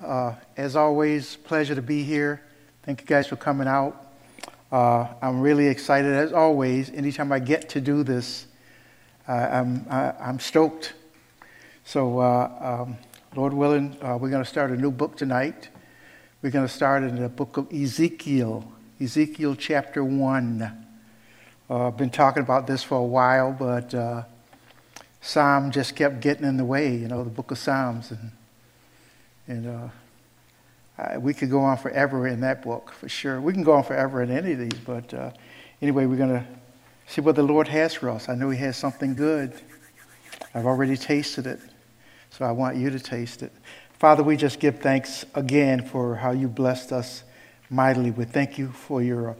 [0.00, 2.40] Uh, as always, pleasure to be here.
[2.84, 4.06] Thank you guys for coming out.
[4.70, 6.90] Uh, I'm really excited, as always.
[6.90, 8.46] Anytime I get to do this,
[9.26, 10.92] uh, I'm, I, am stoked.
[11.84, 12.96] So, uh, um,
[13.34, 15.68] Lord willing, uh, we're going to start a new book tonight.
[16.42, 18.70] We're going to start in the book of Ezekiel,
[19.00, 20.62] Ezekiel chapter 1.
[21.68, 24.24] Uh, I've been talking about this for a while, but
[25.20, 28.12] Psalm just kept getting in the way, you know, the book of Psalms.
[28.12, 28.30] And
[29.48, 29.88] and uh,
[30.98, 33.40] I, we could go on forever in that book, for sure.
[33.40, 35.30] We can go on forever in any of these, but uh,
[35.82, 36.44] anyway, we're going to
[37.06, 38.28] see what the Lord has for us.
[38.28, 39.54] I know He has something good.
[40.54, 41.60] I've already tasted it,
[42.30, 43.52] so I want you to taste it.
[43.98, 47.24] Father, we just give thanks again for how you blessed us
[47.70, 48.10] mightily.
[48.10, 49.36] We thank you for your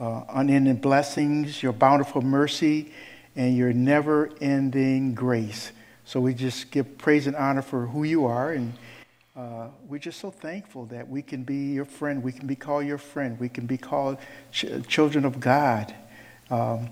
[0.00, 2.92] uh, unending blessings, your bountiful mercy,
[3.36, 5.72] and your never ending grace.
[6.04, 8.72] So we just give praise and honor for who you are and
[9.34, 12.22] uh, we're just so thankful that we can be your friend.
[12.22, 13.40] We can be called your friend.
[13.40, 14.18] We can be called
[14.50, 15.94] ch- children of God.
[16.50, 16.90] Um,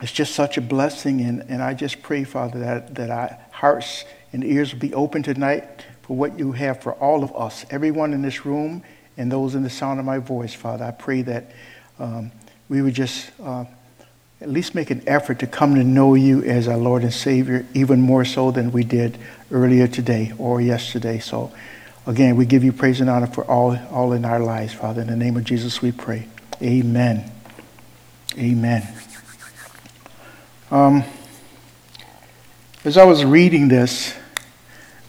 [0.00, 4.04] it's just such a blessing, and, and I just pray, Father, that, that our hearts
[4.32, 8.12] and ears will be open tonight for what you have for all of us, everyone
[8.12, 8.82] in this room
[9.16, 10.84] and those in the sound of my voice, Father.
[10.84, 11.52] I pray that
[11.98, 12.32] um,
[12.68, 13.64] we would just uh,
[14.40, 17.64] at least make an effort to come to know you as our Lord and Savior,
[17.72, 19.18] even more so than we did
[19.50, 21.18] earlier today or yesterday.
[21.18, 21.52] So,
[22.06, 25.00] again, we give you praise and honor for all, all in our lives, Father.
[25.00, 26.28] In the name of Jesus, we pray.
[26.60, 27.30] Amen.
[28.36, 28.86] Amen.
[30.70, 31.04] Um,
[32.84, 34.14] as I was reading this,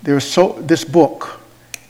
[0.03, 1.41] there was so this book,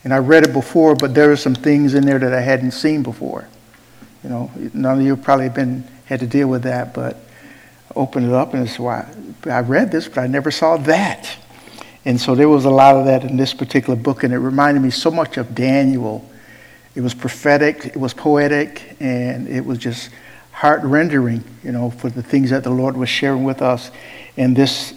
[0.04, 2.72] and I read it before, but there are some things in there that I hadn't
[2.72, 3.48] seen before.
[4.24, 7.18] You know, none of you probably been had to deal with that, but
[7.96, 9.08] opened it up and it's why
[9.46, 11.38] I read this, but I never saw that.
[12.04, 14.82] And so there was a lot of that in this particular book, and it reminded
[14.82, 16.30] me so much of Daniel.
[16.94, 20.12] It was prophetic, it was poetic, and it was just
[20.52, 23.92] heart rendering, you know, for the things that the Lord was sharing with us.
[24.38, 24.94] And this,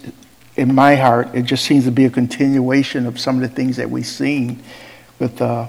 [0.55, 3.75] in my heart, it just seems to be a continuation of some of the things
[3.77, 4.61] that we've seen
[5.17, 5.67] with uh,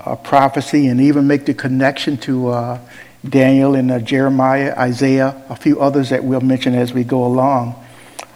[0.00, 2.78] uh, prophecy and even make the connection to uh,
[3.28, 7.76] Daniel and uh, Jeremiah, Isaiah, a few others that we'll mention as we go along.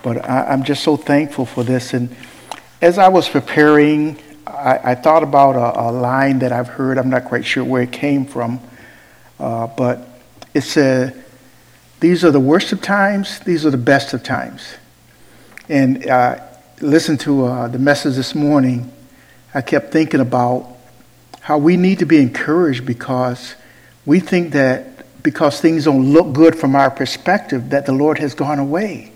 [0.02, 1.92] But I, am just so thankful for this.
[1.92, 2.14] And
[2.80, 6.98] as I was preparing, I, I thought about a, a, line that I've heard.
[6.98, 8.60] I'm not quite sure where it came from.
[9.40, 10.06] Uh, but
[10.54, 11.24] it said,
[11.98, 14.74] These are the worst of times, these are the best of times.
[15.68, 16.38] And uh,
[16.80, 18.92] listen to uh, the message this morning.
[19.52, 20.76] I kept thinking about
[21.40, 23.56] how we need to be encouraged because
[24.06, 28.32] we think that because things don't look good from our perspective, that the Lord has
[28.32, 29.12] gone away.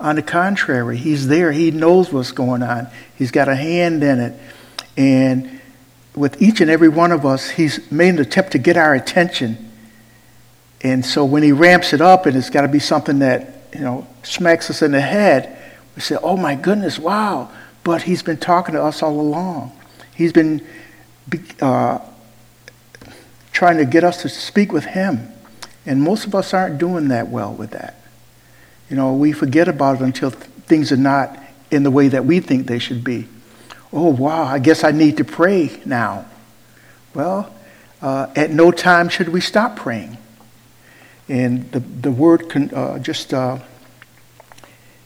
[0.00, 1.52] On the contrary, He's there.
[1.52, 2.88] He knows what's going on.
[3.16, 4.40] He's got a hand in it.
[4.96, 5.60] And
[6.16, 9.70] with each and every one of us, He's made an attempt to get our attention.
[10.80, 13.80] And so when He ramps it up and it's got to be something that, you
[13.80, 15.56] know, smacks us in the head,
[15.94, 17.50] we say, oh my goodness, wow.
[17.84, 19.78] But He's been talking to us all along.
[20.16, 20.66] He's been
[21.60, 22.00] uh,
[23.60, 25.30] trying to get us to speak with Him.
[25.84, 27.94] And most of us aren't doing that well with that.
[28.88, 31.38] You know, we forget about it until th- things are not
[31.70, 33.28] in the way that we think they should be.
[33.92, 36.24] Oh, wow, I guess I need to pray now.
[37.12, 37.54] Well,
[38.00, 40.16] uh, at no time should we stop praying.
[41.28, 43.58] And the, the word con, uh, just, uh,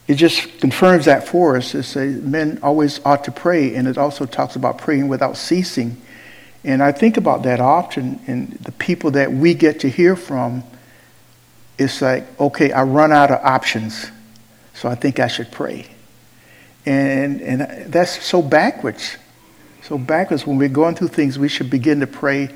[0.06, 1.74] it just confirms that for us.
[1.74, 6.00] It says men always ought to pray, and it also talks about praying without ceasing.
[6.64, 10.64] And I think about that often, and the people that we get to hear from
[11.78, 14.10] it's like, okay, I run out of options,
[14.74, 15.86] so I think I should pray.
[16.86, 19.16] And, and that's so backwards.
[19.82, 20.46] So backwards.
[20.46, 22.50] When we're going through things, we should begin to pray.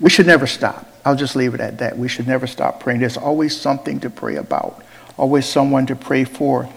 [0.00, 0.90] We should never stop.
[1.04, 1.98] I'll just leave it at that.
[1.98, 3.00] We should never stop praying.
[3.00, 4.82] There's always something to pray about,
[5.18, 6.68] always someone to pray for.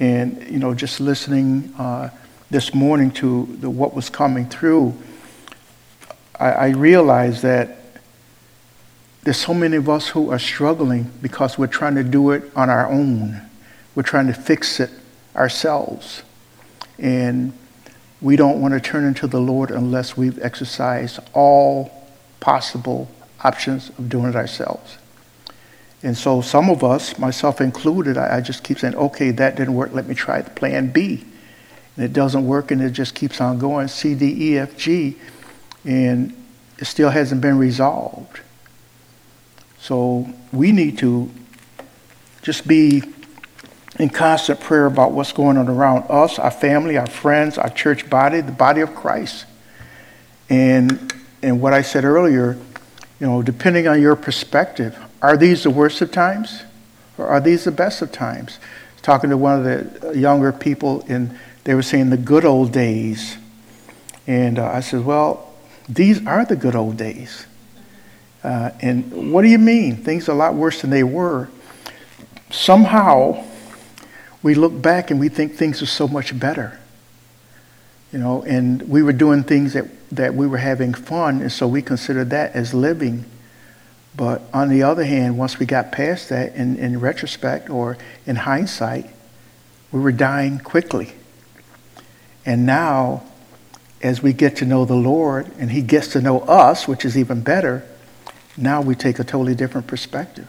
[0.00, 2.10] And, you know, just listening uh,
[2.50, 4.94] this morning to the, what was coming through,
[6.38, 7.76] I, I realized that
[9.22, 12.70] there's so many of us who are struggling because we're trying to do it on
[12.70, 13.42] our own.
[13.94, 14.90] We're trying to fix it
[15.34, 16.22] ourselves.
[16.98, 17.52] And
[18.20, 22.08] we don't want to turn into the Lord unless we've exercised all
[22.40, 23.08] possible
[23.44, 24.98] options of doing it ourselves.
[26.02, 29.74] And so some of us, myself included, I, I just keep saying, okay, that didn't
[29.74, 29.92] work.
[29.92, 31.24] Let me try the plan B.
[31.96, 35.16] And it doesn't work and it just keeps on going C, D, E, F, G.
[35.88, 36.36] And
[36.78, 38.40] it still hasn't been resolved.
[39.80, 41.30] So we need to
[42.42, 43.02] just be
[43.98, 48.08] in constant prayer about what's going on around us, our family, our friends, our church
[48.08, 49.46] body, the body of Christ.
[50.50, 51.12] And,
[51.42, 52.58] and what I said earlier,
[53.18, 56.62] you know, depending on your perspective, are these the worst of times
[57.16, 58.58] or are these the best of times?
[59.02, 63.38] Talking to one of the younger people, and they were saying the good old days.
[64.26, 65.47] And uh, I said, well,
[65.88, 67.46] these are the good old days.
[68.42, 69.96] Uh, and what do you mean?
[69.96, 71.48] Things are a lot worse than they were.
[72.50, 73.44] Somehow,
[74.42, 76.78] we look back and we think things are so much better.
[78.12, 81.68] You know, and we were doing things that, that we were having fun, and so
[81.68, 83.24] we considered that as living.
[84.16, 88.36] But on the other hand, once we got past that, in, in retrospect or in
[88.36, 89.10] hindsight,
[89.92, 91.12] we were dying quickly.
[92.46, 93.24] And now,
[94.02, 97.16] as we get to know the Lord and He gets to know us, which is
[97.16, 97.84] even better,
[98.56, 100.48] now we take a totally different perspective.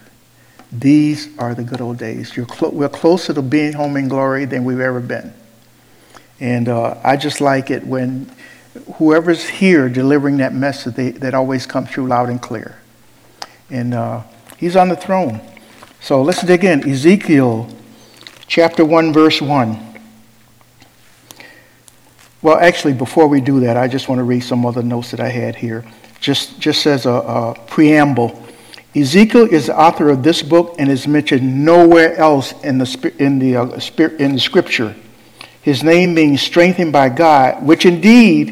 [0.71, 2.31] These are the good old days.
[2.31, 5.33] Clo- we're closer to being home in glory than we've ever been.
[6.39, 8.31] And uh, I just like it when
[8.95, 12.79] whoever's here delivering that message, they, that always comes through loud and clear.
[13.69, 14.23] And uh,
[14.57, 15.41] he's on the throne.
[16.01, 16.87] So let's dig in.
[16.87, 17.69] Ezekiel
[18.47, 19.88] chapter 1, verse 1.
[22.41, 25.19] Well, actually, before we do that, I just want to read some other notes that
[25.19, 25.83] I had here.
[26.21, 28.45] Just, just as a, a preamble.
[28.95, 33.39] Ezekiel is the author of this book and is mentioned nowhere else in the, in
[33.39, 33.79] the, uh,
[34.19, 34.95] in the scripture.
[35.61, 38.49] His name being strengthened by God, which indeed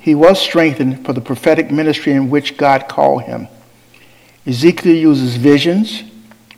[0.00, 3.48] he was strengthened for the prophetic ministry in which God called him.
[4.46, 6.02] Ezekiel uses visions,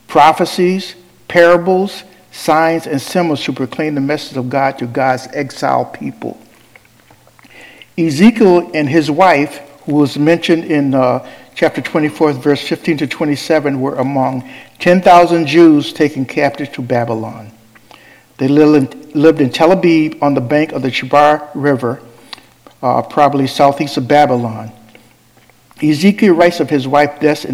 [0.08, 0.94] prophecies,
[1.28, 6.38] parables, signs, and symbols to proclaim the message of God to God's exiled people.
[8.06, 13.80] Ezekiel and his wife, who was mentioned in uh, chapter 24, verse 15 to 27,
[13.80, 14.48] were among
[14.78, 17.50] 10,000 Jews taken captive to Babylon.
[18.38, 22.00] They lived in Tel Aviv on the bank of the Chebar River,
[22.82, 24.72] uh, probably southeast of Babylon.
[25.82, 27.44] Ezekiel writes of his wife's death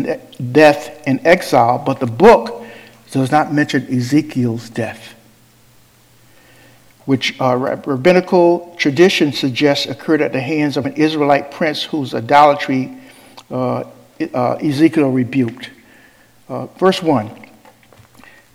[1.06, 2.64] in exile, but the book
[3.10, 5.15] does not mention Ezekiel's death
[7.06, 12.96] which uh, rabbinical tradition suggests occurred at the hands of an Israelite prince whose idolatry
[13.50, 13.84] uh,
[14.34, 15.70] uh, Ezekiel rebuked.
[16.48, 17.30] Uh, verse 1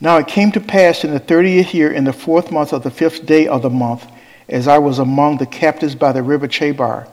[0.02, 2.92] Now it came to pass in the thirtieth year, in the fourth month of the
[2.92, 4.06] fifth day of the month,
[4.50, 7.08] as I was among the captives by the river Chebar,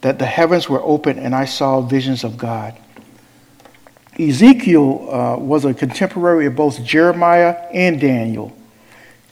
[0.00, 2.74] that the heavens were opened and I saw visions of God.
[4.18, 8.56] Ezekiel uh, was a contemporary of both Jeremiah and Daniel.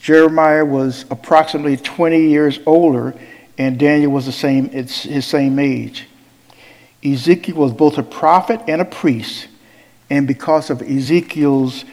[0.03, 3.15] Jeremiah was approximately 20 years older,
[3.57, 6.09] and Daniel was the same, it's his same age.
[7.05, 9.47] Ezekiel was both a prophet and a priest,
[10.09, 11.85] and because of Ezekiel's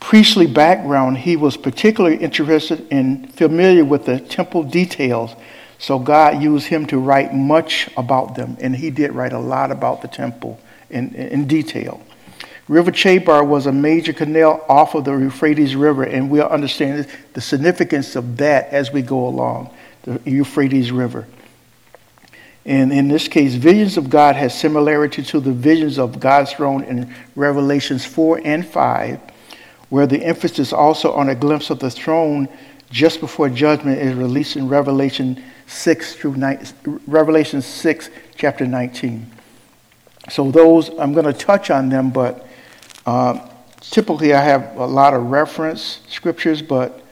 [0.00, 5.36] priestly background, he was particularly interested and familiar with the temple details.
[5.78, 9.70] So God used him to write much about them, and he did write a lot
[9.70, 10.58] about the temple
[10.88, 12.00] in, in detail.
[12.66, 17.40] River Chebar was a major canal off of the Euphrates River, and we'll understand the
[17.40, 19.70] significance of that as we go along,
[20.02, 21.26] the Euphrates River.
[22.64, 26.82] And in this case, visions of God has similarity to the visions of God's throne
[26.84, 29.20] in Revelations 4 and 5,
[29.90, 32.48] where the emphasis also on a glimpse of the throne
[32.90, 36.66] just before judgment is released in Revelation 6 through 9,
[37.06, 39.30] Revelation 6, chapter 19.
[40.30, 42.48] So those I'm going to touch on them, but
[43.06, 43.48] uh,
[43.80, 47.02] typically, I have a lot of reference scriptures, but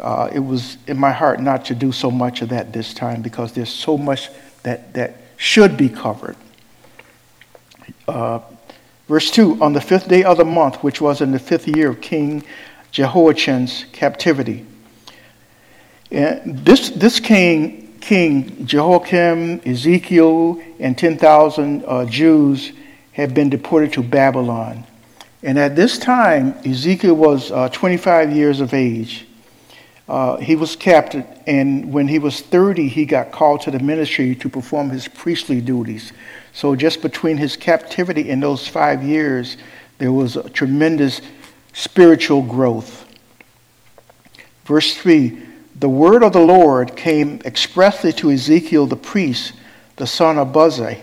[0.00, 3.22] uh, it was in my heart not to do so much of that this time
[3.22, 4.30] because there's so much
[4.64, 6.36] that, that should be covered.
[8.08, 8.40] Uh,
[9.08, 11.90] verse 2 On the fifth day of the month, which was in the fifth year
[11.90, 12.44] of King
[12.90, 14.66] Jehoiachin's captivity.
[16.10, 22.72] And this, this king, King Jehoiakim, Ezekiel, and 10,000 uh, Jews
[23.12, 24.84] had been deported to Babylon.
[25.42, 29.26] And at this time, Ezekiel was uh, 25 years of age.
[30.08, 34.34] Uh, he was captured, and when he was 30, he got called to the ministry
[34.36, 36.12] to perform his priestly duties.
[36.52, 39.56] So, just between his captivity and those five years,
[39.98, 41.22] there was a tremendous
[41.72, 43.06] spiritual growth.
[44.64, 45.40] Verse 3
[45.76, 49.54] The word of the Lord came expressly to Ezekiel the priest,
[49.96, 51.00] the son of Buzi,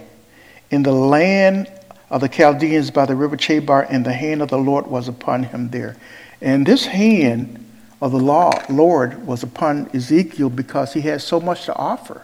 [0.72, 1.67] in the land
[2.10, 5.44] of the Chaldeans by the river Chebar, and the hand of the Lord was upon
[5.44, 5.96] him there.
[6.42, 7.66] And this hand
[8.01, 12.22] of the law, Lord was upon Ezekiel because he had so much to offer.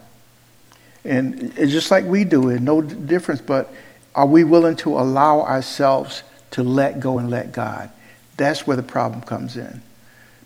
[1.04, 3.72] And it's just like we do, it no difference, but
[4.16, 7.92] are we willing to allow ourselves to let go and let God?
[8.38, 9.82] That's where the problem comes in.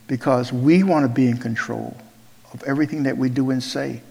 [0.08, 1.96] Because we want to be in control
[2.52, 4.02] of everything that we do and say.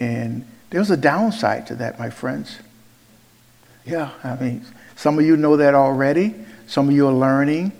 [0.00, 2.58] And There's a downside to that, my friends.
[3.88, 4.64] Yeah, I mean,
[4.96, 6.34] some of you know that already.
[6.66, 7.72] Some of you are learning,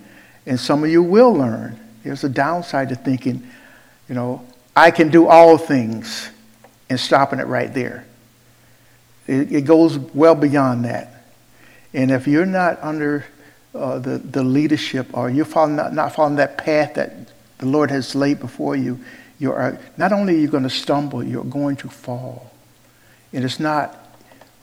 [0.46, 1.78] and some of you will learn.
[2.02, 3.46] There's a downside to thinking,
[4.08, 6.30] you know, I can do all things
[6.88, 8.06] and stopping it right there.
[9.26, 11.24] It, it goes well beyond that.
[11.92, 13.26] And if you're not under
[13.74, 17.12] uh, the, the leadership or you're following, not, not following that path that
[17.58, 18.98] the Lord has laid before you,
[19.38, 22.50] you are, not only are you going to stumble, you're going to fall.
[23.32, 24.07] And it's not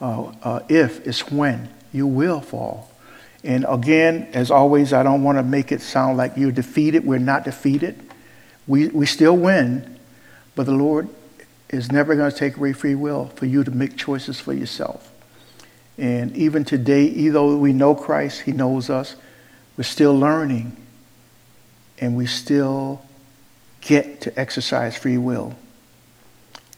[0.01, 1.69] uh, uh, if, it's when.
[1.91, 2.91] You will fall.
[3.43, 7.05] And again, as always, I don't want to make it sound like you're defeated.
[7.05, 7.99] We're not defeated.
[8.67, 9.99] We, we still win,
[10.55, 11.07] but the Lord
[11.69, 15.11] is never going to take away free will for you to make choices for yourself.
[15.97, 19.15] And even today, even though we know Christ, He knows us,
[19.77, 20.75] we're still learning
[21.99, 23.01] and we still
[23.81, 25.55] get to exercise free will.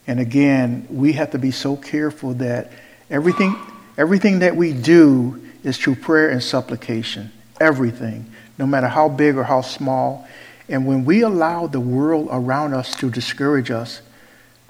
[0.05, 2.71] And again, we have to be so careful that
[3.09, 3.55] everything,
[3.97, 7.31] everything that we do is through prayer and supplication.
[7.59, 10.27] Everything, no matter how big or how small.
[10.69, 14.01] And when we allow the world around us to discourage us,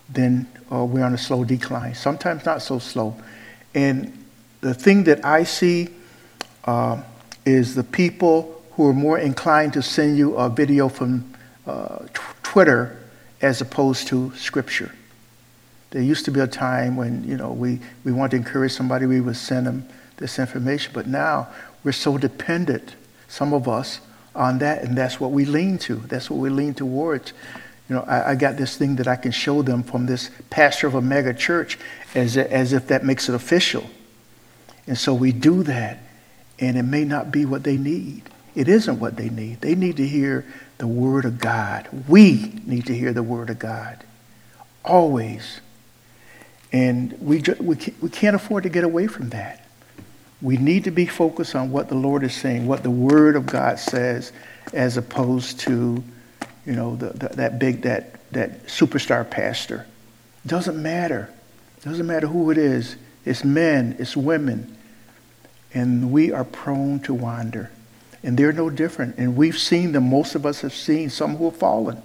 [0.09, 1.95] then uh, we're on a slow decline.
[1.95, 3.15] Sometimes not so slow.
[3.73, 4.25] And
[4.61, 5.89] the thing that I see
[6.65, 7.01] uh,
[7.45, 11.33] is the people who are more inclined to send you a video from
[11.65, 12.97] uh, t- Twitter
[13.41, 14.91] as opposed to Scripture.
[15.91, 19.05] There used to be a time when you know we, we want to encourage somebody,
[19.05, 21.47] we would send them this information, but now
[21.83, 22.95] we're so dependent,
[23.27, 24.01] some of us,
[24.35, 25.95] on that, and that's what we lean to.
[25.95, 27.33] That's what we lean towards.
[27.89, 30.87] You know, I, I got this thing that I can show them from this pastor
[30.87, 31.79] of a mega church
[32.13, 33.89] as, as if that makes it official.
[34.85, 35.99] And so we do that,
[36.59, 38.23] and it may not be what they need.
[38.55, 39.61] It isn't what they need.
[39.61, 40.45] They need to hear
[40.77, 41.87] the Word of God.
[42.07, 44.03] We need to hear the Word of God.
[44.85, 45.61] Always.
[46.71, 49.65] And we, we, we can't afford to get away from that.
[50.41, 53.45] We need to be focused on what the Lord is saying, what the Word of
[53.45, 54.31] God says,
[54.73, 56.03] as opposed to,
[56.65, 59.87] you know, the, the, that big, that, that superstar pastor.
[60.45, 61.29] Doesn't matter.
[61.81, 62.97] Doesn't matter who it is.
[63.25, 64.77] It's men, it's women,
[65.73, 67.69] and we are prone to wander.
[68.23, 69.17] And they're no different.
[69.17, 72.01] And we've seen them, most of us have seen some who have fallen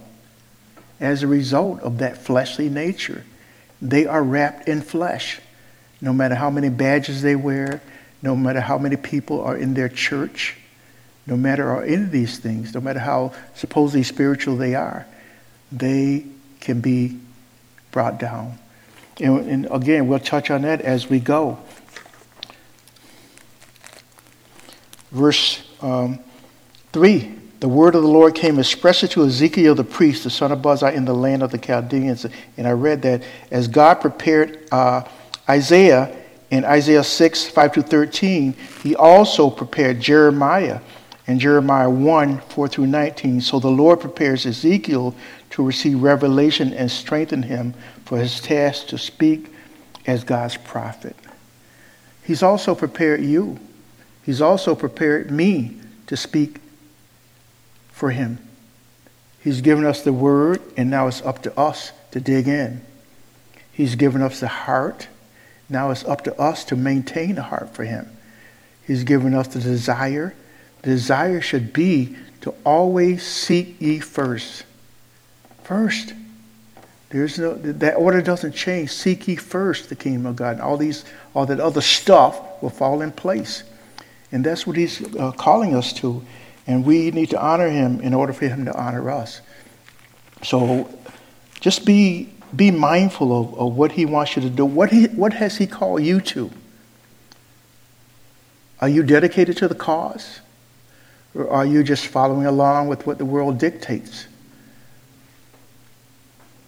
[0.99, 3.23] as a result of that fleshly nature.
[3.83, 5.41] They are wrapped in flesh.
[5.99, 7.81] No matter how many badges they wear,
[8.21, 10.55] no matter how many people are in their church,
[11.27, 15.05] no matter any of these things, no matter how supposedly spiritual they are,
[15.71, 16.25] they
[16.61, 17.19] can be
[17.91, 18.57] brought down.
[19.19, 21.59] And, and again, we'll touch on that as we go.
[25.11, 26.19] Verse um,
[26.93, 30.59] 3 The word of the Lord came expressly to Ezekiel the priest, the son of
[30.59, 32.25] Buzi, in the land of the Chaldeans.
[32.57, 35.03] And I read that as God prepared uh,
[35.47, 36.13] Isaiah
[36.51, 40.81] in Isaiah 6 5 to 13, he also prepared Jeremiah
[41.25, 43.39] in Jeremiah 1 4 through 19.
[43.39, 45.15] So the Lord prepares Ezekiel
[45.51, 49.47] to receive revelation and strengthen him for his task to speak
[50.05, 51.15] as God's prophet.
[52.25, 53.57] He's also prepared you
[54.23, 55.77] He's also prepared me
[56.07, 56.59] to speak
[57.93, 58.39] for him.
[59.41, 62.81] He's given us the word, and now it's up to us to dig in.
[63.71, 65.07] He's given us the heart.
[65.69, 68.09] Now it's up to us to maintain the heart for him.
[68.85, 70.33] He's given us the desire.
[70.81, 74.65] The desire should be to always seek ye first.
[75.63, 76.13] First.
[77.09, 78.89] There's no that order doesn't change.
[78.91, 80.59] Seek ye first the kingdom of God.
[80.59, 83.63] All these all that other stuff will fall in place.
[84.31, 86.25] And that's what he's uh, calling us to.
[86.67, 89.41] And we need to honor him in order for him to honor us.
[90.43, 90.89] So
[91.59, 94.65] just be, be mindful of, of what he wants you to do.
[94.65, 96.49] What, he, what has he called you to?
[98.79, 100.39] Are you dedicated to the cause?
[101.35, 104.27] Or are you just following along with what the world dictates?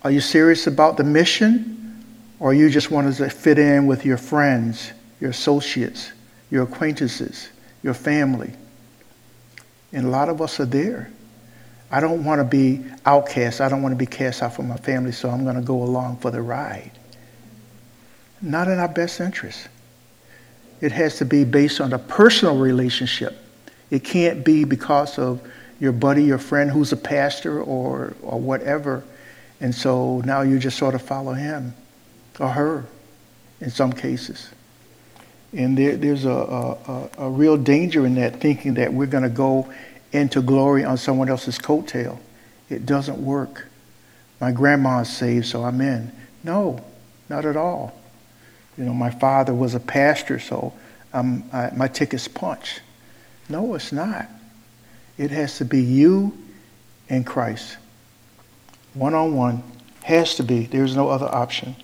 [0.04, 2.04] Are you serious about the mission?
[2.40, 6.12] Or you just want to fit in with your friends, your associates,
[6.50, 7.50] your acquaintances?
[7.86, 8.52] your family.
[9.96, 11.10] And a lot of us are there.
[11.90, 13.62] I don't want to be outcast.
[13.62, 15.82] I don't want to be cast out from my family, so I'm going to go
[15.82, 16.92] along for the ride.
[18.42, 19.70] Not in our best interest.
[20.82, 23.38] It has to be based on a personal relationship.
[23.90, 25.42] It can't be because of
[25.80, 29.02] your buddy, your friend who's a pastor or, or whatever.
[29.62, 31.74] And so now you just sort of follow him
[32.38, 32.86] or her
[33.62, 34.50] in some cases.
[35.56, 39.30] And there, there's a, a, a, real danger in that, thinking that we're going to
[39.30, 39.72] go
[40.12, 42.20] into glory on someone else's coattail.
[42.70, 43.68] It doesn't work.
[44.42, 46.12] My grandma's saved, so I'm in.
[46.44, 46.84] No,
[47.30, 47.98] Not at all.
[48.78, 50.74] You know, my father was a pastor, so
[51.14, 52.82] um, I, my ticket's punched.
[53.48, 54.28] No, it's not.
[55.18, 56.38] It has to be you
[57.10, 57.78] and Christ.
[58.94, 59.64] One on one.
[60.04, 60.66] Has to be.
[60.66, 61.76] There's no other option.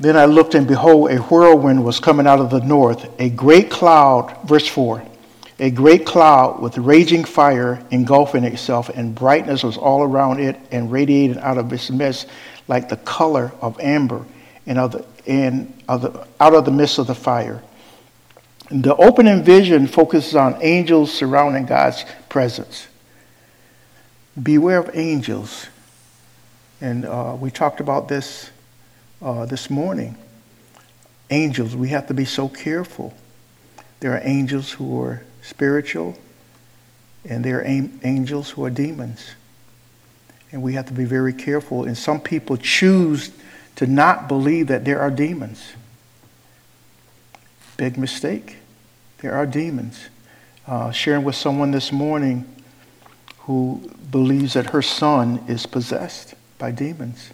[0.00, 3.70] Then I looked, and behold, a whirlwind was coming out of the north, a great
[3.70, 5.02] cloud, verse 4,
[5.58, 10.90] a great cloud with raging fire engulfing itself, and brightness was all around it and
[10.90, 12.28] radiated out of its midst
[12.66, 14.24] like the color of amber
[14.66, 17.62] and, of the, and of the, out of the midst of the fire.
[18.70, 22.88] The opening vision focuses on angels surrounding God's presence.
[24.42, 25.66] Beware of angels.
[26.80, 28.48] And uh, we talked about this
[29.22, 30.16] uh, this morning.
[31.30, 33.14] Angels, we have to be so careful.
[34.00, 36.16] There are angels who are spiritual,
[37.28, 39.34] and there are angels who are demons.
[40.52, 41.84] And we have to be very careful.
[41.84, 43.30] And some people choose
[43.76, 45.72] to not believe that there are demons.
[47.76, 48.56] Big mistake.
[49.18, 50.08] There are demons.
[50.66, 52.44] Uh, sharing with someone this morning
[53.40, 57.30] who believes that her son is possessed by demons.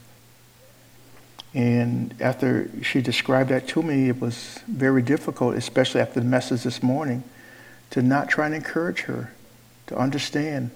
[1.56, 6.64] And after she described that to me, it was very difficult, especially after the message
[6.64, 7.24] this morning,
[7.90, 9.32] to not try and encourage her
[9.86, 10.70] to understand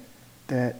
[0.46, 0.76] that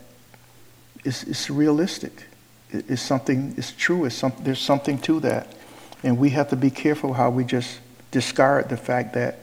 [1.05, 2.25] it's, it's realistic.
[2.71, 4.07] It's something, it's true.
[4.07, 5.53] It's some, there's something to that.
[6.03, 7.79] And we have to be careful how we just
[8.11, 9.41] discard the fact that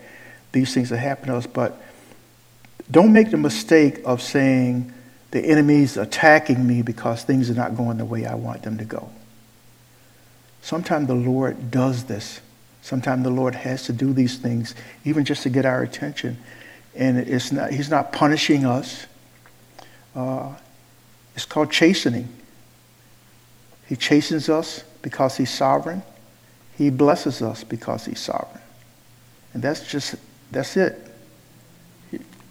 [0.53, 1.45] these things are happening to us.
[1.45, 1.79] But
[2.89, 4.91] don't make the mistake of saying
[5.29, 8.85] the enemy's attacking me because things are not going the way I want them to
[8.85, 9.11] go.
[10.67, 12.41] Sometimes the Lord does this.
[12.81, 16.37] Sometimes the Lord has to do these things, even just to get our attention.
[16.93, 19.05] And it's not, He's not punishing us.
[20.13, 20.53] Uh,
[21.37, 22.27] it's called chastening.
[23.87, 26.03] He chastens us because He's sovereign.
[26.77, 28.61] He blesses us because He's sovereign.
[29.53, 30.15] And that's just,
[30.51, 30.99] that's it.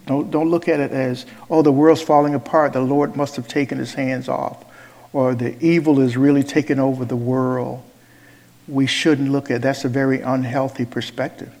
[0.07, 2.73] Don't, don't look at it as, oh, the world's falling apart.
[2.73, 4.65] The Lord must have taken his hands off.
[5.13, 7.83] Or the evil is really taking over the world.
[8.67, 11.53] We shouldn't look at that's a very unhealthy perspective.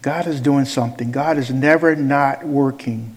[0.00, 1.12] God is doing something.
[1.12, 3.16] God is never not working,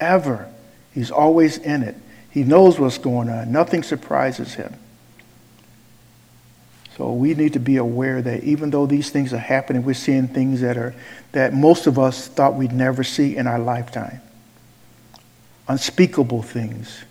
[0.00, 0.50] ever.
[0.92, 1.94] He's always in it.
[2.30, 3.52] He knows what's going on.
[3.52, 4.74] Nothing surprises him.
[6.96, 10.26] So we need to be aware that even though these things are happening, we're seeing
[10.26, 10.96] things that are
[11.30, 14.20] that most of us thought we'd never see in our lifetime.
[15.68, 17.04] Unspeakable things.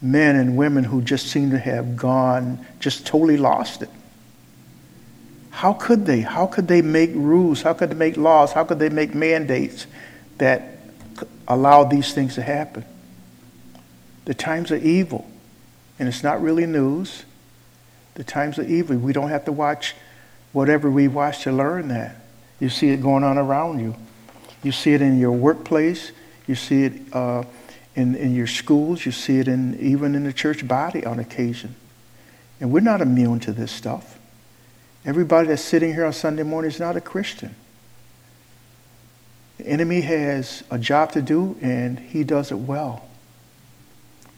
[0.00, 3.90] Men and women who just seem to have gone, just totally lost it.
[5.56, 6.20] How could they?
[6.20, 7.62] How could they make rules?
[7.62, 8.52] How could they make laws?
[8.52, 9.86] How could they make mandates
[10.36, 10.76] that
[11.48, 12.84] allow these things to happen?
[14.26, 15.26] The times are evil,
[15.98, 17.24] and it's not really news.
[18.16, 18.98] The times are evil.
[18.98, 19.94] We don't have to watch
[20.52, 22.16] whatever we watch to learn that.
[22.60, 23.96] You see it going on around you.
[24.62, 26.12] You see it in your workplace.
[26.46, 27.44] You see it uh,
[27.94, 29.06] in, in your schools.
[29.06, 31.76] You see it in, even in the church body on occasion.
[32.60, 34.15] And we're not immune to this stuff.
[35.06, 37.54] Everybody that's sitting here on Sunday morning is not a Christian.
[39.56, 43.08] The enemy has a job to do, and he does it well.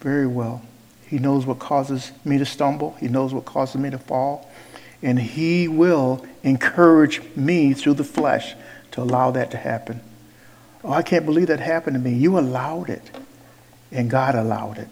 [0.00, 0.62] Very well.
[1.06, 2.94] He knows what causes me to stumble.
[3.00, 4.50] He knows what causes me to fall.
[5.02, 8.54] And He will encourage me through the flesh
[8.90, 10.02] to allow that to happen.
[10.84, 12.12] Oh, I can't believe that happened to me.
[12.14, 13.10] You allowed it,
[13.90, 14.88] and God allowed it.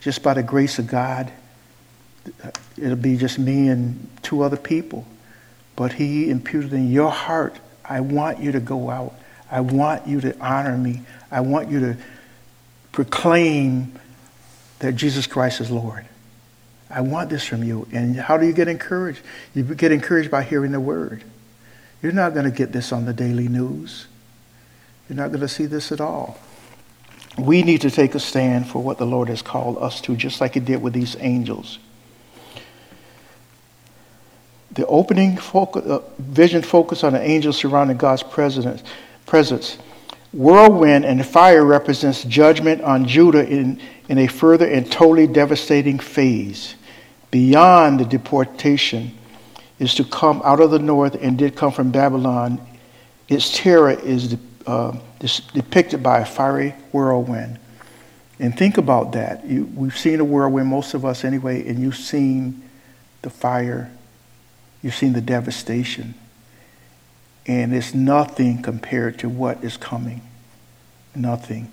[0.00, 1.32] Just by the grace of God,
[2.76, 5.06] it'll be just me and two other people.
[5.76, 9.14] But He imputed in your heart, I want you to go out.
[9.50, 11.02] I want you to honor me.
[11.30, 11.96] I want you to
[12.92, 13.98] proclaim
[14.80, 16.04] that Jesus Christ is Lord.
[16.90, 17.86] I want this from you.
[17.92, 19.20] And how do you get encouraged?
[19.54, 21.22] You get encouraged by hearing the word.
[22.02, 24.06] You're not going to get this on the daily news.
[25.08, 26.38] You're not going to see this at all.
[27.38, 30.40] We need to take a stand for what the Lord has called us to, just
[30.40, 31.78] like He did with these angels.
[34.78, 38.84] The opening focus, uh, vision focus on the angels surrounding God's presence.
[39.26, 39.76] presence.
[40.32, 46.76] Whirlwind and fire represents judgment on Judah in, in a further and totally devastating phase.
[47.32, 49.18] Beyond the deportation
[49.80, 52.64] is to come out of the north and did come from Babylon.
[53.28, 54.36] Its terror is
[54.68, 54.96] uh,
[55.54, 57.58] depicted by a fiery whirlwind.
[58.38, 59.44] And think about that.
[59.44, 62.62] You, we've seen a whirlwind, most of us anyway, and you've seen
[63.22, 63.90] the fire,
[64.82, 66.14] you've seen the devastation
[67.48, 70.20] and it's nothing compared to what is coming.
[71.14, 71.70] Nothing.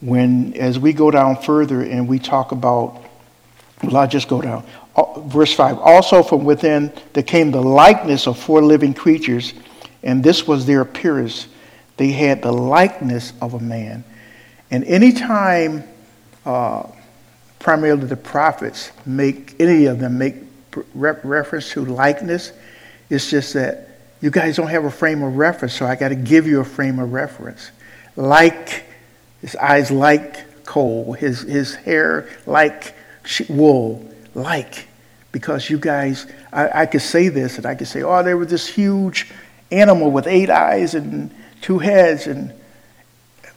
[0.00, 3.02] When, as we go down further and we talk about
[3.82, 4.64] Well, I'll just go down.
[5.24, 9.54] Verse 5 Also from within there came the likeness of four living creatures,
[10.02, 11.48] and this was their appearance.
[11.96, 14.04] They had the likeness of a man.
[14.70, 15.84] And anytime,
[16.44, 16.86] uh,
[17.58, 20.34] primarily the prophets, make any of them make
[20.94, 22.52] re- reference to likeness,
[23.08, 23.88] it's just that
[24.20, 26.64] you guys don't have a frame of reference, so I got to give you a
[26.64, 27.70] frame of reference.
[28.16, 28.84] Like,
[29.40, 32.94] his eyes like coal, his, his hair like
[33.48, 34.86] wool, like.
[35.32, 38.48] Because you guys, I, I could say this and I could say, oh, there was
[38.48, 39.30] this huge
[39.70, 41.30] animal with eight eyes and
[41.60, 42.52] two heads, and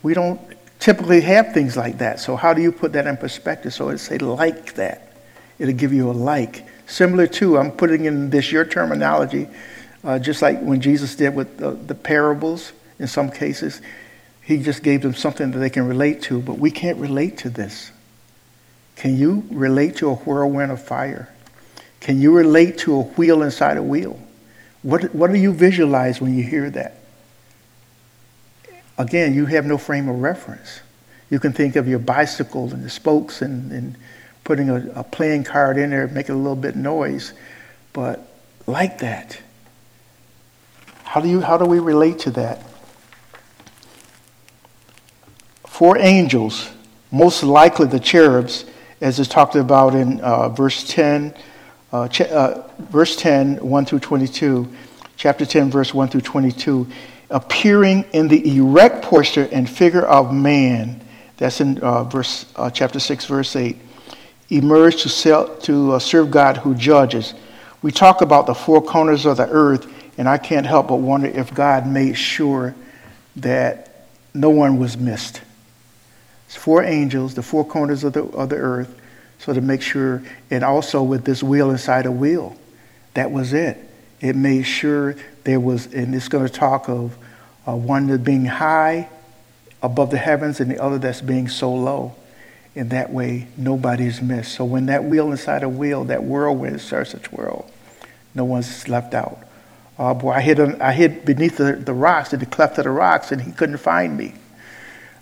[0.04, 0.40] we don't
[0.80, 2.20] typically have things like that.
[2.20, 3.74] So, how do you put that in perspective?
[3.74, 5.14] So, it's say like that.
[5.58, 6.66] It'll give you a like.
[6.86, 9.48] Similar to, I'm putting in this your terminology,
[10.04, 13.82] uh, just like when Jesus did with the, the parables in some cases.
[14.42, 17.50] He just gave them something that they can relate to, but we can't relate to
[17.50, 17.92] this.
[18.96, 21.30] Can you relate to a whirlwind of fire?
[22.02, 24.20] Can you relate to a wheel inside a wheel?
[24.82, 26.98] What, what do you visualize when you hear that?
[28.98, 30.82] Again, you have no frame of reference.
[31.30, 33.96] You can think of your bicycle and the spokes and, and
[34.44, 37.34] putting a, a playing card in there, making a little bit noise,
[37.94, 38.28] but
[38.68, 39.40] like that.
[41.04, 42.64] How do, you, how do we relate to that?
[45.68, 46.70] Four angels,
[47.12, 48.66] most likely the cherubs,
[49.02, 51.34] as is talked about in uh, verse 10,
[51.92, 54.72] uh, ch- uh, verse 10, 1 through 22,
[55.18, 56.88] chapter 10, verse 1 through 22,
[57.30, 61.02] appearing in the erect posture and figure of man.
[61.38, 63.78] That's in uh, verse, uh, chapter 6, verse 8
[64.50, 67.34] emerged to, sell, to uh, serve God who judges.
[67.82, 71.28] We talk about the four corners of the earth, and I can't help but wonder
[71.28, 72.76] if God made sure
[73.38, 75.42] that no one was missed.
[76.48, 78.94] It's four angels, the four corners of the, of the earth,
[79.40, 82.56] so to make sure, and also with this wheel inside a wheel.
[83.16, 83.78] That was it.
[84.22, 87.18] It made sure there was, and it's going to talk of
[87.68, 89.10] uh, one that's being high
[89.82, 92.16] above the heavens and the other that's being so low.
[92.76, 94.54] In that way, nobody's missed.
[94.54, 97.70] So when that wheel inside a wheel, that whirlwind starts to twirl,
[98.34, 99.40] no one's left out.
[100.00, 102.90] Oh boy, I hid, I hid beneath the, the rocks, in the cleft of the
[102.90, 104.34] rocks, and he couldn't find me.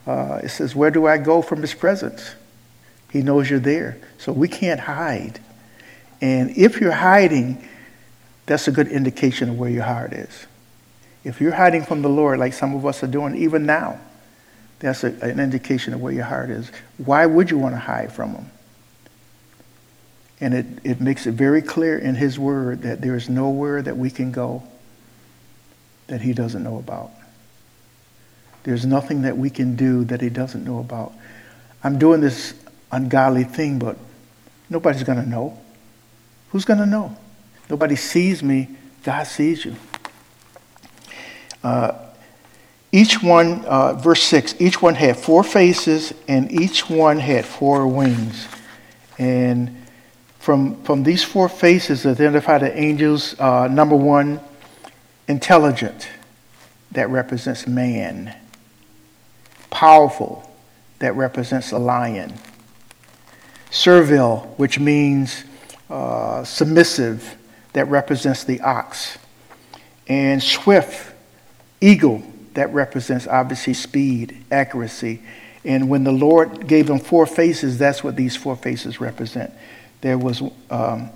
[0.07, 2.35] Uh, it says, Where do I go from his presence?
[3.11, 3.97] He knows you're there.
[4.17, 5.39] So we can't hide.
[6.21, 7.67] And if you're hiding,
[8.45, 10.47] that's a good indication of where your heart is.
[11.23, 13.99] If you're hiding from the Lord, like some of us are doing even now,
[14.81, 16.71] that's a, an indication of where your heart is.
[16.97, 18.51] Why would you want to hide from him?
[20.39, 23.95] And it, it makes it very clear in his word that there is nowhere that
[23.95, 24.63] we can go
[26.07, 27.11] that he doesn't know about.
[28.63, 31.13] There's nothing that we can do that he doesn't know about.
[31.83, 32.55] I'm doing this
[32.91, 33.97] ungodly thing, but
[34.69, 35.59] nobody's going to know.
[36.49, 37.15] Who's going to know?
[37.69, 38.67] Nobody sees me.
[39.03, 39.75] God sees you.
[41.63, 41.93] Uh,
[42.91, 47.87] each one, uh, verse 6, each one had four faces and each one had four
[47.87, 48.47] wings.
[49.17, 49.85] And
[50.39, 53.39] from, from these four faces identify the angels.
[53.39, 54.41] Uh, number one,
[55.27, 56.09] intelligent,
[56.91, 58.35] that represents man.
[59.69, 60.51] Powerful,
[60.99, 62.33] that represents a lion.
[63.69, 65.45] Servile, which means
[65.89, 67.37] uh, submissive,
[67.71, 69.17] that represents the ox.
[70.07, 71.13] And swift,
[71.79, 72.21] eagle,
[72.53, 75.21] that represents obviously speed, accuracy.
[75.63, 79.53] And when the Lord gave them four faces, that's what these four faces represent.
[80.01, 81.09] There was um,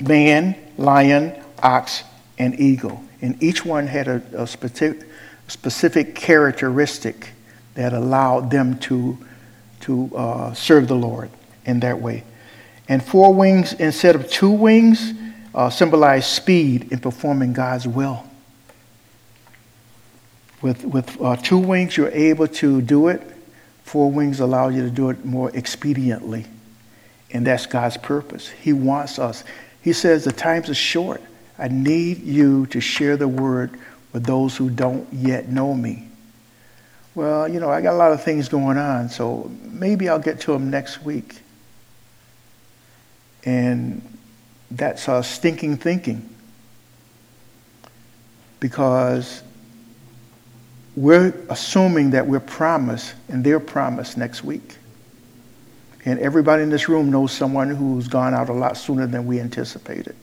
[0.00, 2.02] man, lion, ox,
[2.38, 3.02] and eagle.
[3.20, 5.06] And each one had a, a specific,
[5.48, 7.30] specific characteristic
[7.74, 9.18] that allowed them to,
[9.80, 11.30] to uh, serve the Lord
[11.64, 12.24] in that way.
[12.88, 15.12] And four wings instead of two wings
[15.54, 18.24] uh, symbolize speed in performing God's will.
[20.60, 23.22] With, with uh, two wings, you're able to do it.
[23.84, 26.46] Four wings allow you to do it more expediently.
[27.30, 28.48] And that's God's purpose.
[28.48, 29.44] He wants us.
[29.82, 31.22] He says, The times are short.
[31.58, 33.78] I need you to share the word
[34.12, 36.08] with those who don't yet know me.
[37.14, 40.40] Well, you know, I got a lot of things going on, so maybe I'll get
[40.42, 41.40] to them next week.
[43.44, 44.02] And
[44.70, 46.28] that's uh, stinking thinking.
[48.60, 49.42] Because
[50.98, 54.76] we're assuming that we're promised and they're promised next week.
[56.04, 59.38] And everybody in this room knows someone who's gone out a lot sooner than we
[59.38, 60.16] anticipated.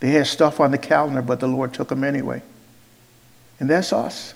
[0.00, 2.42] They had stuff on the calendar, but the Lord took them anyway.
[3.58, 4.32] And that's us.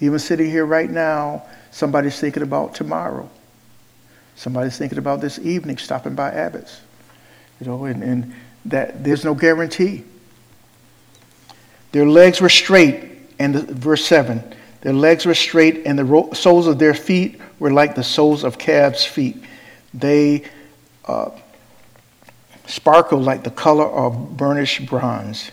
[0.00, 3.30] Even sitting here right now, somebody's thinking about tomorrow.
[4.34, 6.80] Somebody's thinking about this evening stopping by Abbott's.
[7.60, 8.34] You know, and, and
[8.64, 10.02] that there's no guarantee.
[11.92, 14.42] Their legs were straight, and the, verse 7
[14.84, 18.44] their legs were straight, and the ro- soles of their feet were like the soles
[18.44, 19.42] of calves' feet.
[19.94, 20.44] They
[21.06, 21.30] uh,
[22.66, 25.50] sparkled like the color of burnished bronze.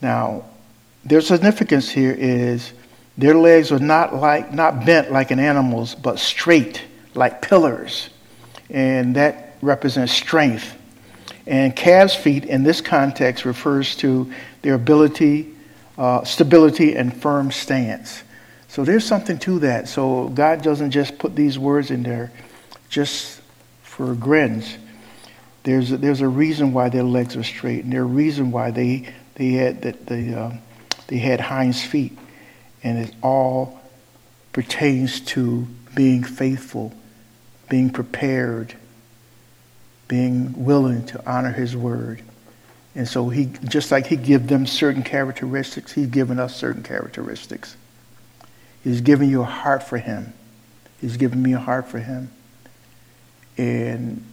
[0.00, 0.46] Now,
[1.04, 2.72] their significance here is
[3.16, 6.82] their legs were not like not bent like an animal's, but straight
[7.14, 8.10] like pillars,
[8.68, 10.76] and that represents strength.
[11.46, 15.51] And calves' feet in this context refers to their ability
[15.98, 18.22] uh, stability and firm stance.
[18.68, 19.88] So there's something to that.
[19.88, 22.32] So God doesn't just put these words in there
[22.88, 23.42] just
[23.82, 24.78] for grins.
[25.64, 28.70] There's a, there's a reason why their legs are straight, and there's a reason why
[28.70, 30.52] they they had that they uh,
[31.06, 32.18] they had hinds feet,
[32.82, 33.80] and it all
[34.52, 36.92] pertains to being faithful,
[37.68, 38.74] being prepared,
[40.08, 42.22] being willing to honor His word.
[42.94, 47.76] And so he, just like he gave them certain characteristics, he's given us certain characteristics.
[48.84, 50.34] He's given you a heart for him.
[51.00, 52.30] He's given me a heart for him.
[53.56, 54.24] And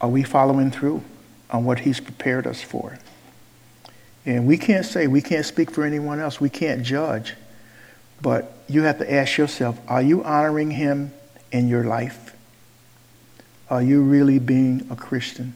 [0.00, 1.02] are we following through
[1.50, 2.98] on what he's prepared us for?
[4.24, 6.40] And we can't say, we can't speak for anyone else.
[6.40, 7.34] We can't judge.
[8.20, 11.12] But you have to ask yourself, are you honoring him
[11.50, 12.34] in your life?
[13.68, 15.54] Are you really being a Christian?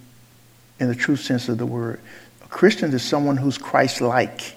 [0.78, 2.00] In the true sense of the word.
[2.44, 4.56] A Christian is someone who's Christ like.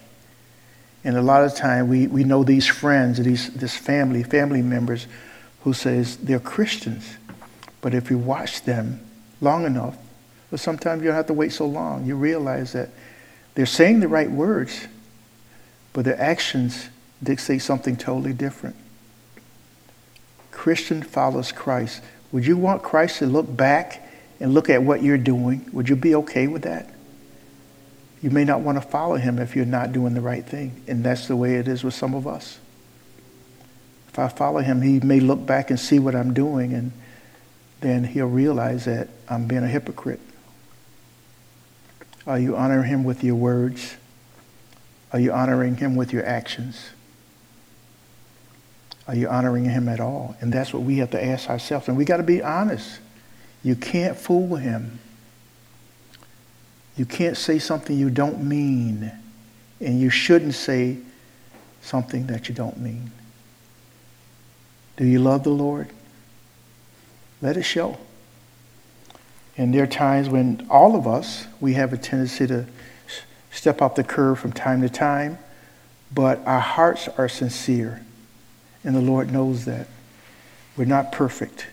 [1.03, 5.07] And a lot of time we, we know these friends, these this family, family members
[5.63, 7.17] who says they're Christians.
[7.81, 8.99] But if you watch them
[9.39, 9.97] long enough,
[10.51, 12.89] but sometimes you don't have to wait so long, you realize that
[13.55, 14.87] they're saying the right words,
[15.93, 16.89] but their actions
[17.21, 18.75] dictate something totally different.
[20.51, 22.01] Christian follows Christ.
[22.31, 24.08] Would you want Christ to look back
[24.39, 26.89] and look at what you're doing, would you be okay with that?
[28.21, 30.83] You may not want to follow him if you're not doing the right thing.
[30.87, 32.59] And that's the way it is with some of us.
[34.09, 36.91] If I follow him, he may look back and see what I'm doing, and
[37.79, 40.19] then he'll realize that I'm being a hypocrite.
[42.27, 43.95] Are you honoring him with your words?
[45.13, 46.89] Are you honoring him with your actions?
[49.07, 50.35] Are you honoring him at all?
[50.41, 51.87] And that's what we have to ask ourselves.
[51.87, 52.99] And we got to be honest.
[53.63, 54.99] You can't fool him.
[56.95, 59.11] You can't say something you don't mean,
[59.79, 60.97] and you shouldn't say
[61.81, 63.11] something that you don't mean.
[64.97, 65.89] Do you love the Lord?
[67.41, 67.97] Let it show.
[69.57, 72.65] And there are times when all of us, we have a tendency to
[73.51, 75.37] step off the curve from time to time,
[76.13, 78.05] but our hearts are sincere,
[78.83, 79.87] and the Lord knows that.
[80.75, 81.67] We're not perfect.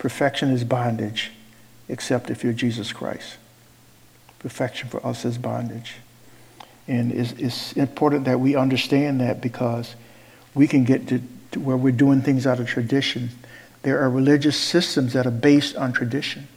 [0.00, 1.30] Perfection is bondage,
[1.86, 3.36] except if you're Jesus Christ.
[4.38, 5.96] Perfection for us is bondage.
[6.88, 9.94] And it's, it's important that we understand that because
[10.54, 13.28] we can get to, to where we're doing things out of tradition.
[13.82, 16.48] There are religious systems that are based on tradition.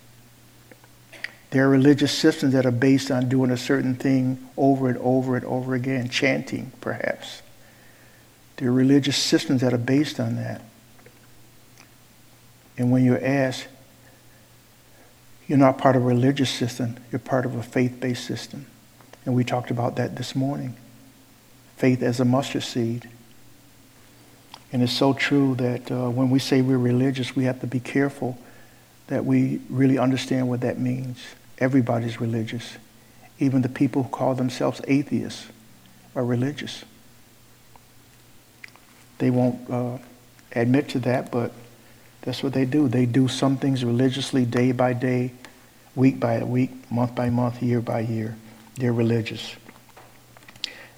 [1.49, 5.36] There are religious systems that are based on doing a certain thing over and over
[5.36, 7.41] and over again, chanting perhaps.
[8.56, 10.62] There are religious systems that are based on that.
[12.77, 13.67] And when you're asked,
[15.47, 18.65] you're not part of a religious system, you're part of a faith based system.
[19.25, 20.75] And we talked about that this morning.
[21.77, 23.09] Faith as a mustard seed.
[24.71, 27.79] And it's so true that uh, when we say we're religious, we have to be
[27.79, 28.38] careful
[29.07, 31.19] that we really understand what that means.
[31.59, 32.77] Everybody's religious.
[33.39, 35.47] Even the people who call themselves atheists
[36.15, 36.83] are religious.
[39.19, 39.97] They won't uh,
[40.53, 41.51] admit to that, but
[42.23, 42.88] that's what they do.
[42.88, 45.33] They do some things religiously day by day,
[45.93, 48.36] week by week, month by month, year by year.
[48.75, 49.55] They're religious.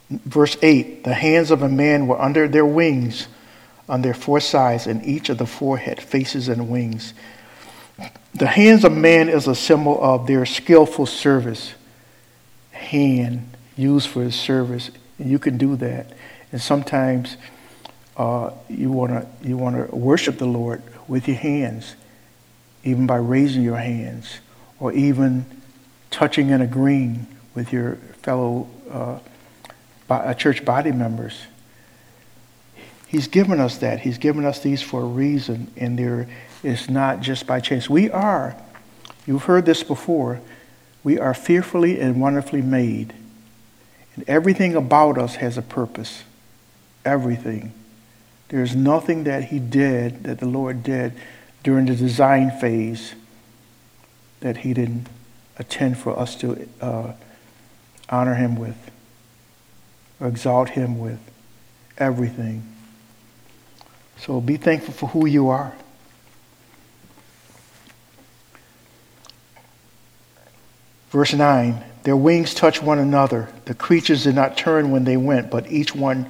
[0.10, 3.28] Verse 8 The hands of a man were under their wings,
[3.90, 7.14] on their four sides, and each of the four had faces and wings.
[8.36, 11.74] The hands of man is a symbol of their skillful service.
[12.72, 14.92] Hand used for his service.
[15.18, 16.12] And you can do that.
[16.52, 17.38] And sometimes
[18.16, 21.96] uh, you want to you want to worship the Lord with your hands,
[22.84, 24.40] even by raising your hands,
[24.80, 25.46] or even
[26.12, 29.20] touching and agreeing with your fellow uh,
[30.10, 31.42] uh, church body members.
[33.08, 34.00] He's given us that.
[34.02, 36.28] He's given us these for a reason, and there
[36.64, 37.90] is not just by chance.
[37.90, 38.56] We are,
[39.26, 40.42] you've heard this before,
[41.04, 43.14] we are fearfully and wonderfully made.
[44.16, 46.24] And everything about us has a purpose.
[47.04, 47.74] Everything.
[48.50, 51.14] There's nothing that he did, that the Lord did,
[51.64, 53.16] during the design phase
[54.42, 55.08] that he didn't
[55.58, 57.14] attend for us to uh,
[58.10, 58.78] honor him with
[60.22, 61.20] exalt him with
[61.98, 62.64] everything.
[64.18, 65.74] So be thankful for who you are.
[71.10, 73.50] Verse 9 Their wings touched one another.
[73.66, 76.28] The creatures did not turn when they went, but each one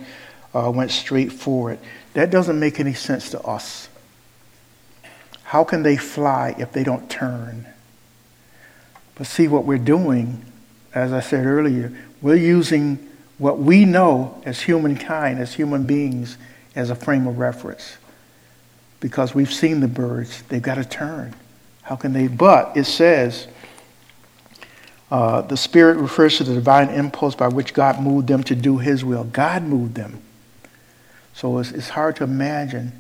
[0.54, 1.80] uh, went straight forward.
[2.16, 3.90] That doesn't make any sense to us.
[5.44, 7.68] How can they fly if they don't turn?
[9.16, 10.44] But see, what we're doing,
[10.94, 16.38] as I said earlier, we're using what we know as humankind, as human beings,
[16.74, 17.98] as a frame of reference.
[19.02, 21.36] Because we've seen the birds, they've got to turn.
[21.82, 22.30] How can they?
[22.30, 23.50] But it says,
[25.12, 28.78] uh, the Spirit refers to the divine impulse by which God moved them to do
[28.78, 29.26] His will.
[29.26, 30.22] God moved them.
[31.36, 32.94] So it's, it's hard to imagine.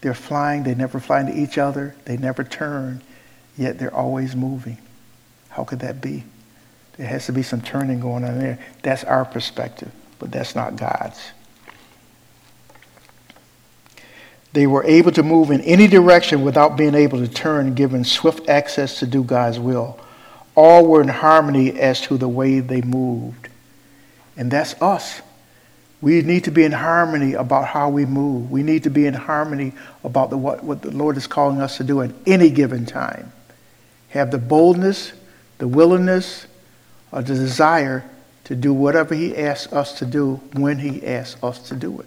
[0.00, 3.02] They're flying, they never fly into each other, they never turn,
[3.56, 4.78] yet they're always moving.
[5.50, 6.24] How could that be?
[6.96, 8.58] There has to be some turning going on there.
[8.82, 11.20] That's our perspective, but that's not God's.
[14.52, 18.48] They were able to move in any direction without being able to turn, given swift
[18.48, 19.98] access to do God's will.
[20.54, 23.48] All were in harmony as to the way they moved.
[24.36, 25.20] And that's us.
[26.04, 28.50] We need to be in harmony about how we move.
[28.50, 29.72] We need to be in harmony
[30.04, 33.32] about the, what, what the Lord is calling us to do at any given time.
[34.10, 35.14] Have the boldness,
[35.56, 36.46] the willingness,
[37.10, 38.04] or the desire
[38.44, 42.06] to do whatever He asks us to do when He asks us to do it.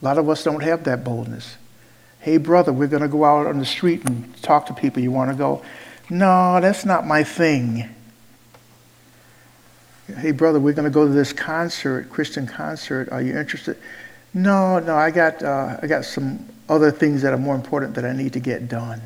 [0.00, 1.56] A lot of us don't have that boldness.
[2.20, 5.02] Hey, brother, we're going to go out on the street and talk to people.
[5.02, 5.64] You want to go?
[6.08, 7.92] No, that's not my thing.
[10.06, 13.08] Hey, brother, we're going to go to this concert, Christian concert.
[13.10, 13.76] Are you interested?
[14.34, 18.04] No, no, I got, uh, I got some other things that are more important that
[18.04, 19.00] I need to get done.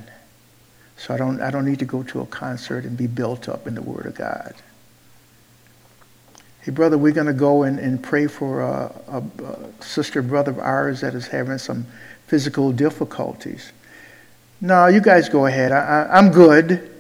[0.96, 3.66] So I don't, I don't need to go to a concert and be built up
[3.66, 4.54] in the Word of God.
[6.62, 10.52] Hey, brother, we're going to go and, and pray for a, a, a sister brother
[10.52, 11.87] of ours that is having some
[12.26, 13.70] physical difficulties.
[14.62, 15.72] No, you guys go ahead.
[15.72, 16.90] I, I, I'm good.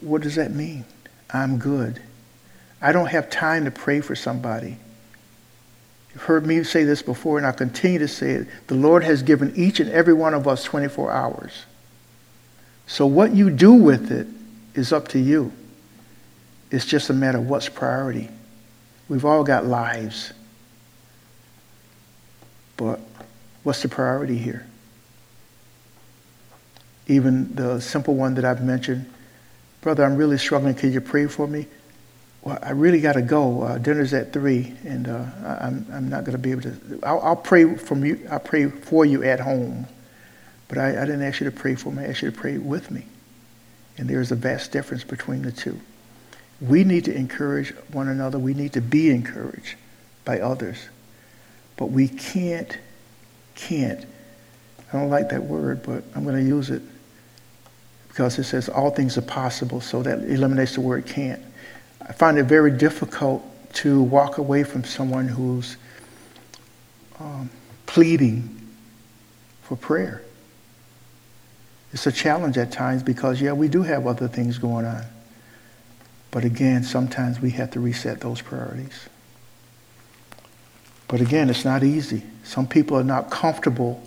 [0.00, 0.84] What does that mean?
[1.32, 2.00] I'm good.
[2.80, 4.76] I don't have time to pray for somebody.
[6.12, 8.48] You've heard me say this before, and I'll continue to say it.
[8.66, 11.64] The Lord has given each and every one of us 24 hours.
[12.86, 14.26] So what you do with it
[14.74, 15.52] is up to you.
[16.70, 18.28] It's just a matter of what's priority.
[19.08, 20.32] We've all got lives.
[22.76, 23.00] But
[23.62, 24.66] what's the priority here?
[27.06, 29.12] Even the simple one that I've mentioned
[29.80, 30.74] Brother, I'm really struggling.
[30.74, 31.66] Can you pray for me?
[32.42, 33.62] Well, I really got to go.
[33.62, 37.00] Uh, dinner's at three, and uh, I'm, I'm not going to be able to.
[37.02, 38.26] I'll, I'll, pray from you.
[38.30, 39.86] I'll pray for you at home,
[40.68, 42.02] but I, I didn't ask you to pray for me.
[42.02, 43.06] I asked you to pray with me,
[43.98, 45.78] and there's a vast difference between the two.
[46.60, 48.38] We need to encourage one another.
[48.38, 49.76] We need to be encouraged
[50.24, 50.78] by others,
[51.76, 52.76] but we can't,
[53.54, 54.04] can't.
[54.92, 56.82] I don't like that word, but I'm going to use it
[58.10, 61.40] because it says all things are possible, so that eliminates the word can't.
[62.02, 65.76] I find it very difficult to walk away from someone who's
[67.20, 67.48] um,
[67.86, 68.68] pleading
[69.62, 70.22] for prayer.
[71.92, 75.04] It's a challenge at times because, yeah, we do have other things going on.
[76.32, 79.08] But again, sometimes we have to reset those priorities.
[81.06, 82.24] But again, it's not easy.
[82.42, 84.02] Some people are not comfortable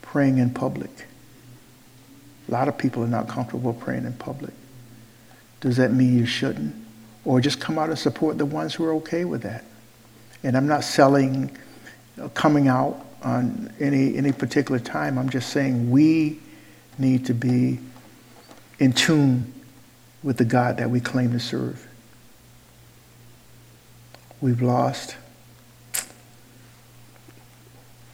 [0.00, 0.90] praying in public.
[2.50, 4.52] A lot of people are not comfortable praying in public.
[5.60, 6.74] Does that mean you shouldn't?
[7.24, 9.64] Or just come out and support the ones who are okay with that.
[10.42, 11.56] And I'm not selling
[12.20, 15.16] uh, coming out on any, any particular time.
[15.16, 16.40] I'm just saying we
[16.98, 17.78] need to be
[18.80, 19.52] in tune
[20.24, 21.86] with the God that we claim to serve.
[24.40, 25.16] We've lost.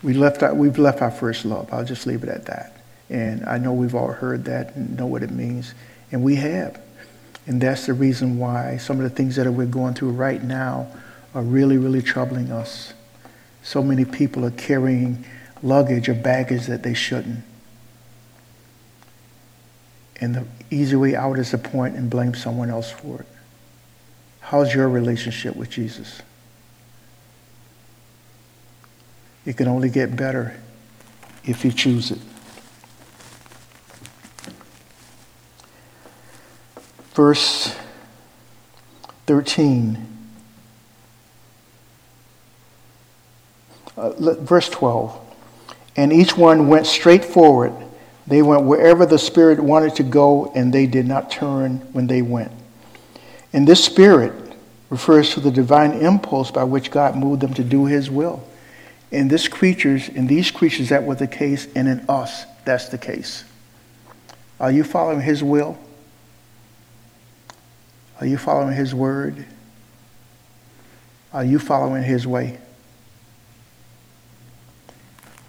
[0.03, 1.72] We left our, we've left our first love.
[1.72, 2.76] I'll just leave it at that.
[3.09, 5.74] And I know we've all heard that and know what it means.
[6.11, 6.80] And we have.
[7.46, 10.88] And that's the reason why some of the things that we're going through right now
[11.34, 12.92] are really, really troubling us.
[13.62, 15.24] So many people are carrying
[15.62, 17.44] luggage or baggage that they shouldn't.
[20.20, 23.26] And the easy way out is to point and blame someone else for it.
[24.40, 26.22] How's your relationship with Jesus?
[29.44, 30.59] It can only get better
[31.44, 32.18] if you choose it.
[37.16, 37.74] Verse
[39.24, 40.06] 13.
[43.96, 44.10] Uh,
[44.40, 45.18] verse 12.
[45.96, 47.72] And each one went straight forward.
[48.26, 52.20] They went wherever the Spirit wanted to go, and they did not turn when they
[52.20, 52.52] went.
[53.54, 54.34] And this Spirit
[54.90, 58.46] refers to the divine impulse by which God moved them to do His will.
[59.10, 62.98] In this creatures, in these creatures, that was the case, and in us, that's the
[62.98, 63.44] case.
[64.60, 65.78] Are you following His will?
[68.20, 69.44] Are you following His word?
[71.32, 72.58] Are you following His way?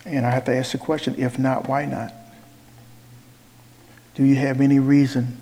[0.06, 2.14] And I have to ask the question if not, why not?
[4.16, 5.38] Do you have any reason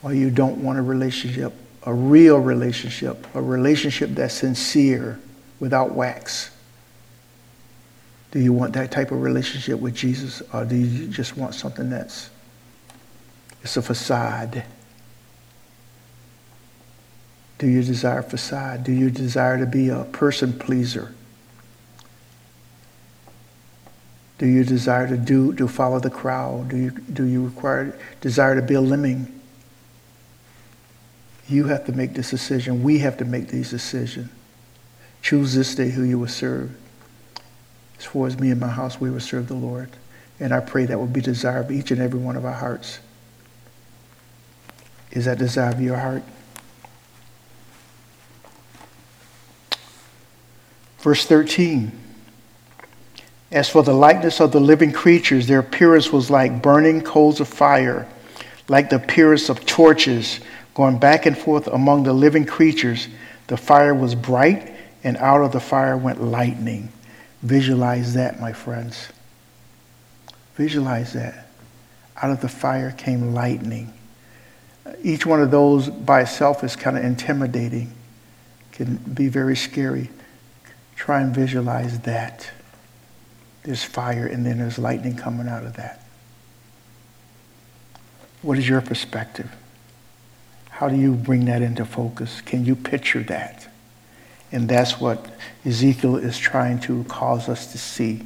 [0.00, 1.52] why you don't want a relationship,
[1.84, 5.20] a real relationship, a relationship that's sincere
[5.60, 6.50] without wax?
[8.30, 11.88] Do you want that type of relationship with Jesus, or do you just want something
[11.88, 12.30] that's
[13.62, 14.64] it's a facade?
[17.58, 18.84] Do you desire facade?
[18.84, 21.14] Do you desire to be a person pleaser?
[24.38, 26.68] Do you desire to do to follow the crowd?
[26.68, 29.40] Do you do you require desire to be a lemming?
[31.48, 32.82] You have to make this decision.
[32.82, 34.30] We have to make these decisions.
[35.22, 36.74] Choose this day who you will serve.
[37.98, 39.88] As far as me and my house, we will serve the Lord.
[40.40, 42.98] And I pray that will be desire of each and every one of our hearts.
[45.12, 46.22] Is that desire of your heart?
[51.04, 51.92] Verse 13.
[53.52, 57.48] As for the likeness of the living creatures, their appearance was like burning coals of
[57.48, 58.08] fire,
[58.68, 60.40] like the appearance of torches
[60.72, 63.08] going back and forth among the living creatures.
[63.48, 64.74] The fire was bright,
[65.04, 66.88] and out of the fire went lightning.
[67.42, 69.08] Visualize that, my friends.
[70.54, 71.48] Visualize that.
[72.16, 73.92] Out of the fire came lightning.
[75.02, 77.92] Each one of those by itself is kind of intimidating,
[78.72, 80.08] can be very scary.
[80.96, 82.50] Try and visualize that.
[83.62, 86.04] There's fire and then there's lightning coming out of that.
[88.42, 89.50] What is your perspective?
[90.68, 92.40] How do you bring that into focus?
[92.42, 93.68] Can you picture that?
[94.52, 95.26] And that's what
[95.64, 98.22] Ezekiel is trying to cause us to see.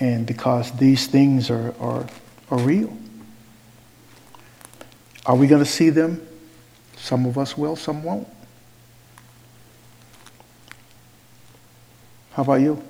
[0.00, 2.06] And because these things are, are,
[2.50, 2.96] are real.
[5.26, 6.26] Are we going to see them?
[6.96, 8.28] Some of us will, some won't.
[12.34, 12.82] How about you?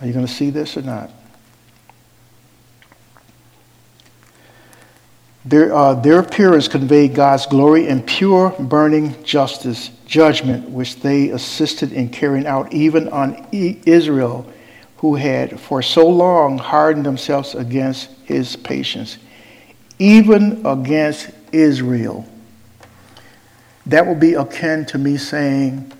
[0.00, 1.10] Are you going to see this or not?
[5.44, 11.92] Their, uh, their appearance conveyed God's glory and pure, burning justice, judgment, which they assisted
[11.92, 14.50] in carrying out even on Israel,
[14.98, 19.16] who had for so long hardened themselves against his patience,
[19.98, 22.26] even against Israel.
[23.86, 25.92] That will be akin to me saying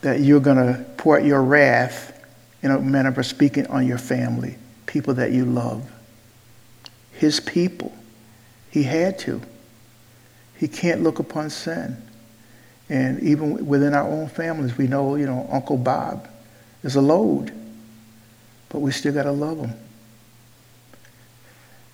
[0.00, 2.14] that you're going to pour out your wrath
[2.62, 5.90] in a manner of speaking on your family, people that you love.
[7.12, 7.92] His people.
[8.70, 9.40] He had to.
[10.56, 11.96] He can't look upon sin.
[12.88, 16.28] And even within our own families, we know, you know, Uncle Bob
[16.82, 17.52] is a load,
[18.68, 19.72] but we still got to love him.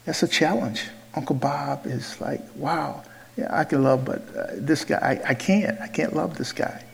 [0.05, 0.85] That's a challenge.
[1.15, 3.03] Uncle Bob is like, wow,
[3.37, 5.81] yeah, I can love, but uh, this guy, I, I can't.
[5.81, 6.85] I can't love this guy.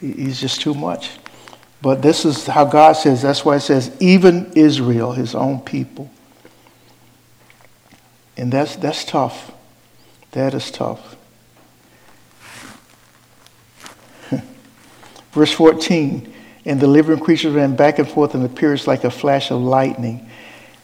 [0.00, 1.10] He, he's just too much.
[1.82, 6.10] But this is how God says, that's why it says, even Israel, his own people.
[8.36, 9.52] And that's, that's tough.
[10.32, 11.16] That is tough.
[15.32, 16.32] Verse 14
[16.64, 20.28] And the living creatures ran back and forth and appears like a flash of lightning.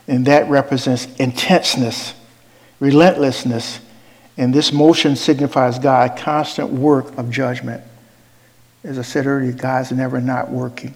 [0.09, 2.15] And that represents intenseness,
[2.81, 3.81] relentlessness.
[4.39, 7.83] And this motion signifies God's constant work of judgment.
[8.87, 10.95] As I said earlier, God's never not working.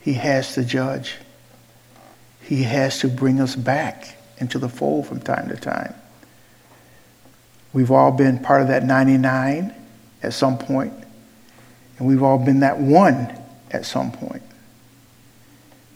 [0.00, 1.14] He has to judge.
[2.42, 5.94] He has to bring us back into the fold from time to time.
[7.72, 9.72] We've all been part of that 99
[10.24, 10.92] at some point,
[11.98, 13.32] and we've all been that one
[13.70, 14.42] at some point.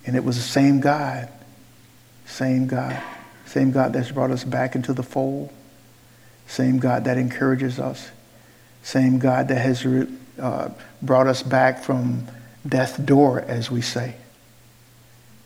[0.06, 1.28] And it was the same God,
[2.26, 3.02] same God,
[3.44, 5.52] same God that's brought us back into the fold,
[6.46, 8.10] same God that encourages us,
[8.84, 9.84] same God that has
[10.40, 10.70] uh,
[11.02, 12.26] brought us back from
[12.66, 14.14] death's door, as we say.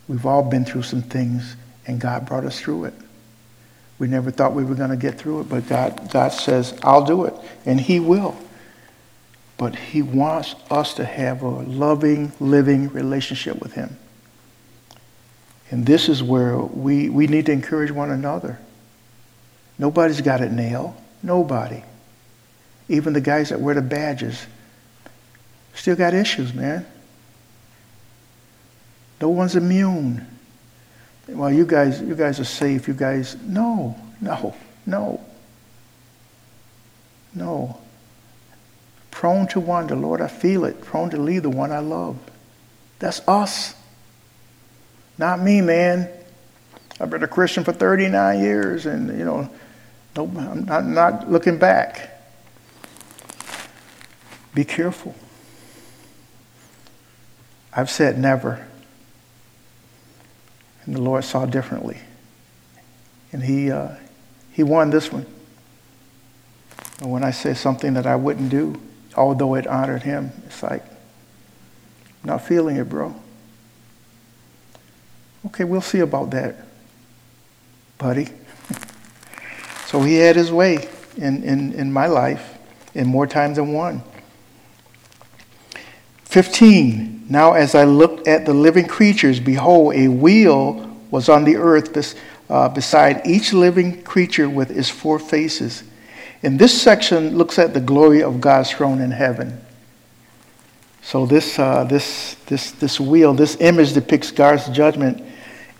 [0.07, 1.55] We've all been through some things,
[1.87, 2.93] and God brought us through it.
[3.97, 7.05] We never thought we were going to get through it, but God, God says, I'll
[7.05, 7.33] do it,
[7.65, 8.37] and He will.
[9.57, 13.97] But He wants us to have a loving, living relationship with Him.
[15.71, 18.59] And this is where we, we need to encourage one another.
[19.79, 20.93] Nobody's got it nailed.
[21.23, 21.83] Nobody.
[22.87, 24.45] Even the guys that wear the badges
[25.75, 26.85] still got issues, man.
[29.21, 30.25] No one's immune.
[31.27, 32.87] Well, you guys, you guys are safe.
[32.87, 34.55] You guys, no, no,
[34.85, 35.25] no,
[37.33, 37.77] no.
[39.11, 40.81] Prone to wander, Lord, I feel it.
[40.81, 42.17] Prone to leave the one I love.
[42.99, 43.73] That's us.
[45.17, 46.09] Not me, man.
[46.99, 49.49] I've been a Christian for 39 years, and you know,
[50.15, 52.11] I'm not, not looking back.
[54.53, 55.15] Be careful.
[57.75, 58.65] I've said never.
[60.85, 61.97] And the Lord saw differently.
[63.31, 63.89] And he, uh,
[64.51, 65.25] he won this one.
[67.01, 68.79] And when I say something that I wouldn't do,
[69.17, 70.83] although it honored him, it's like,
[72.23, 73.13] not feeling it, bro.
[75.47, 76.55] Okay, we'll see about that,
[77.97, 78.29] buddy.
[79.85, 82.57] so he had his way in, in, in my life
[82.93, 84.01] in more times than one.
[86.35, 87.27] 15.
[87.29, 92.13] Now, as I looked at the living creatures, behold, a wheel was on the earth
[92.49, 95.85] uh, beside each living creature with its four faces.
[96.43, 99.61] And this section looks at the glory of God's throne in heaven.
[101.03, 105.23] So this, uh, this, this, this wheel, this image depicts God's judgment,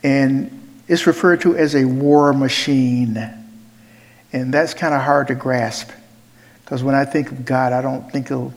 [0.04, 3.18] and it's referred to as a war machine.
[4.32, 5.92] And that's kind of hard to grasp,
[6.64, 8.54] because when I think of God, I don't think of,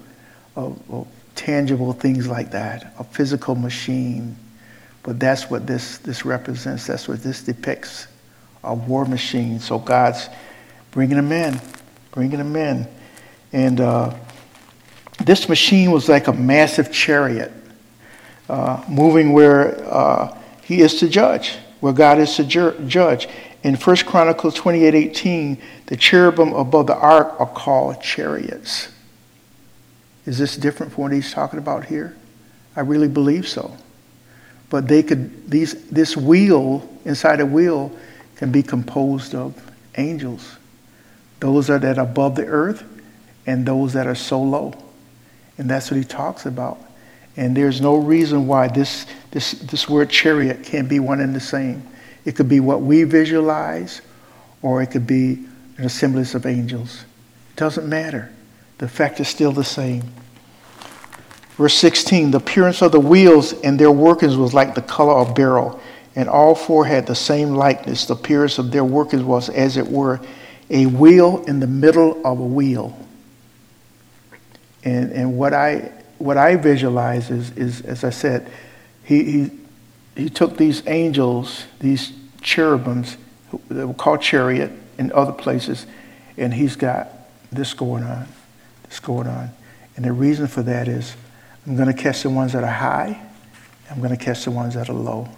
[0.54, 1.08] of, of
[1.48, 4.36] tangible things like that, a physical machine.
[5.02, 6.86] But that's what this, this represents.
[6.86, 8.06] That's what this depicts
[8.62, 9.58] a war machine.
[9.58, 10.28] So God's
[10.90, 11.58] bringing them in,
[12.12, 12.86] bringing them in.
[13.54, 14.14] And uh,
[15.24, 17.50] this machine was like a massive chariot
[18.50, 23.26] uh, moving where uh, He is to judge, where God is to ju- judge.
[23.62, 28.88] In 1 Chronicles 28 18, the cherubim above the ark are called chariots.
[30.28, 32.14] Is this different from what he's talking about here?
[32.76, 33.74] I really believe so.
[34.68, 37.90] But they could these this wheel inside a wheel
[38.36, 39.58] can be composed of
[39.96, 40.58] angels.
[41.40, 42.84] Those are that are above the earth
[43.46, 44.74] and those that are so low.
[45.56, 46.78] And that's what he talks about.
[47.38, 51.40] And there's no reason why this, this, this word chariot can't be one and the
[51.40, 51.82] same.
[52.26, 54.02] It could be what we visualize,
[54.60, 55.46] or it could be
[55.78, 57.04] an assemblage of angels.
[57.52, 58.30] It doesn't matter.
[58.76, 60.02] The fact is still the same.
[61.58, 65.34] Verse 16 The appearance of the wheels and their workings was like the color of
[65.34, 65.78] beryl,
[66.16, 68.06] and all four had the same likeness.
[68.06, 70.20] The appearance of their workings was, as it were,
[70.70, 72.98] a wheel in the middle of a wheel.
[74.84, 78.50] And, and what, I, what I visualize is, is, as I said,
[79.04, 79.50] he, he,
[80.16, 83.18] he took these angels, these cherubims,
[83.68, 85.86] they were called chariot in other places,
[86.36, 87.10] and he's got
[87.50, 88.28] this going on
[88.88, 89.50] this going on.
[89.96, 91.14] And the reason for that is
[91.68, 93.20] I'm going to catch the ones that are high.
[93.90, 95.28] I'm going to catch the ones that are low.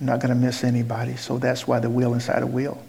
[0.00, 1.14] I'm not going to miss anybody.
[1.14, 2.82] So that's why the wheel inside a wheel.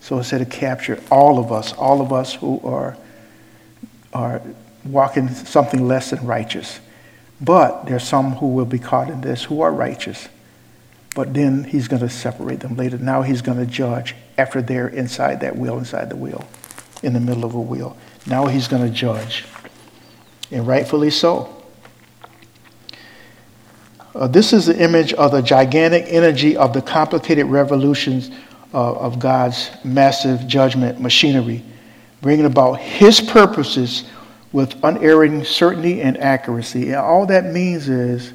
[0.00, 2.96] So instead of capture all of us, all of us who are,
[4.12, 4.42] are
[4.84, 6.80] walking something less than righteous.
[7.40, 10.28] But there's some who will be caught in this who are righteous.
[11.14, 12.98] But then he's going to separate them later.
[12.98, 16.44] Now he's going to judge after they're inside that wheel, inside the wheel,
[17.04, 17.96] in the middle of a wheel.
[18.26, 19.44] Now he's going to judge.
[20.50, 21.55] And rightfully so.
[24.16, 28.30] Uh, this is the image of the gigantic energy of the complicated revolutions
[28.72, 31.62] uh, of God's massive judgment machinery,
[32.22, 34.04] bringing about his purposes
[34.52, 36.86] with unerring certainty and accuracy.
[36.86, 38.32] And all that means is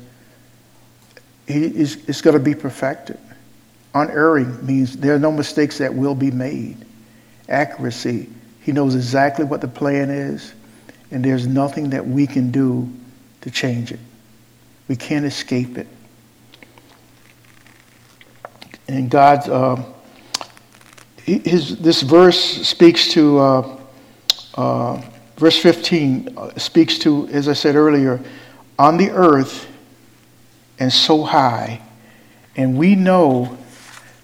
[1.48, 3.18] he is, it's going to be perfected.
[3.96, 6.78] Unerring means there are no mistakes that will be made.
[7.50, 8.30] Accuracy,
[8.62, 10.54] he knows exactly what the plan is,
[11.10, 12.88] and there's nothing that we can do
[13.42, 14.00] to change it.
[14.92, 15.88] We can't escape it.
[18.90, 19.82] And God's, uh,
[21.24, 22.38] his, this verse
[22.68, 23.78] speaks to, uh,
[24.56, 25.02] uh,
[25.38, 28.20] verse 15 uh, speaks to, as I said earlier,
[28.78, 29.66] on the earth
[30.78, 31.82] and so high.
[32.58, 33.58] And we know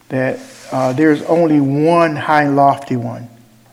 [0.09, 0.38] that
[0.74, 3.30] uh, there's only one high, lofty one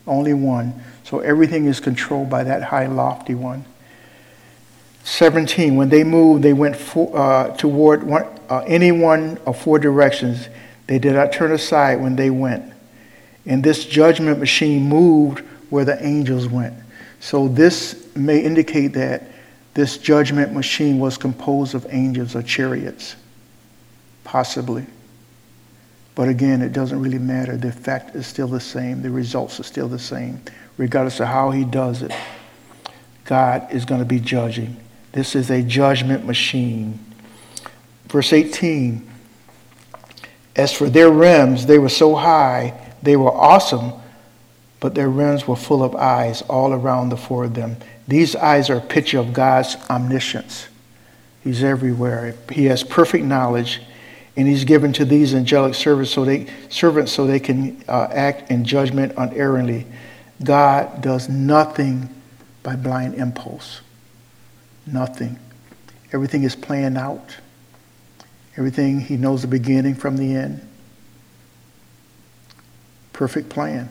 [0.07, 0.81] only one.
[1.03, 3.65] So everything is controlled by that high, lofty one.
[5.05, 9.77] 17, when they moved, they went for, uh, toward one, uh, any one of four
[9.77, 10.49] directions.
[10.87, 12.73] They did not turn aside when they went.
[13.45, 16.73] And this judgment machine moved where the angels went.
[17.19, 19.27] So this may indicate that
[19.75, 23.15] this judgment machine was composed of angels or chariots,
[24.23, 24.87] possibly.
[26.15, 27.57] But again, it doesn't really matter.
[27.57, 29.03] The effect is still the same.
[29.03, 30.41] The results are still the same.
[30.77, 32.11] Regardless of how he does it,
[33.25, 34.77] God is going to be judging.
[35.15, 36.99] This is a judgment machine.
[38.07, 39.09] Verse 18
[40.57, 43.93] As for their rims, they were so high, they were awesome,
[44.81, 47.77] but their rims were full of eyes all around the four of them.
[48.09, 50.67] These eyes are a picture of God's omniscience.
[51.45, 52.35] He's everywhere.
[52.51, 53.81] He has perfect knowledge,
[54.35, 58.51] and He's given to these angelic servants so they, servants so they can uh, act
[58.51, 59.87] in judgment unerringly.
[60.43, 62.09] God does nothing
[62.63, 63.79] by blind impulse.
[64.85, 65.39] Nothing.
[66.13, 67.35] Everything is planned out.
[68.57, 70.65] Everything, He knows the beginning from the end.
[73.13, 73.89] Perfect plan.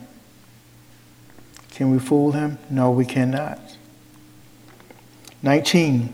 [1.71, 2.57] Can we fool Him?
[2.69, 3.59] No, we cannot.
[5.41, 6.11] 19.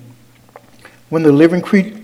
[1.09, 1.95] When the living, cre-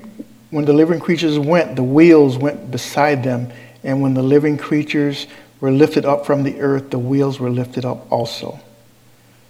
[0.52, 3.52] when the living creatures went, the wheels went beside them.
[3.84, 5.28] And when the living creatures
[5.60, 8.60] were lifted up from the earth, the wheels were lifted up also.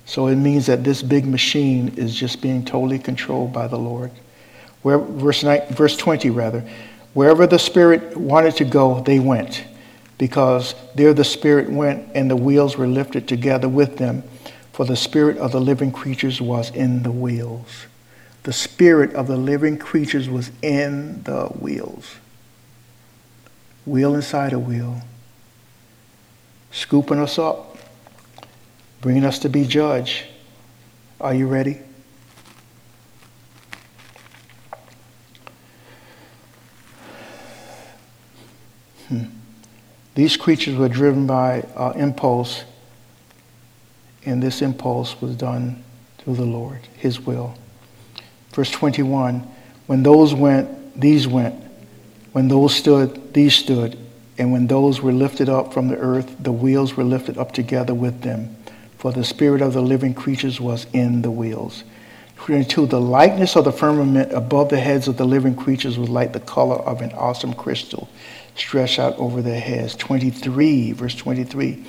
[0.07, 4.09] So it means that this big machine is just being totally controlled by the Lord.
[4.81, 6.67] Where, verse, 9, verse 20, rather.
[7.13, 9.65] Wherever the Spirit wanted to go, they went,
[10.17, 14.23] because there the Spirit went, and the wheels were lifted together with them,
[14.71, 17.87] for the Spirit of the living creatures was in the wheels.
[18.43, 22.15] The Spirit of the living creatures was in the wheels.
[23.85, 25.01] Wheel inside a wheel
[26.71, 27.76] scooping us up,
[29.01, 30.23] bringing us to be judged.
[31.19, 31.79] Are you ready?
[39.07, 39.25] Hmm.
[40.15, 42.63] These creatures were driven by uh, impulse,
[44.25, 45.83] and this impulse was done
[46.17, 47.55] through the Lord, His will.
[48.51, 49.47] Verse 21
[49.85, 51.63] When those went, these went.
[52.33, 53.97] When those stood, these stood.
[54.37, 57.93] And when those were lifted up from the earth, the wheels were lifted up together
[57.93, 58.56] with them.
[58.97, 61.83] For the spirit of the living creatures was in the wheels.
[62.37, 62.87] 22.
[62.87, 66.39] The likeness of the firmament above the heads of the living creatures was like the
[66.39, 68.09] color of an awesome crystal
[68.55, 69.95] stretched out over their heads.
[69.95, 71.85] 23, verse 23.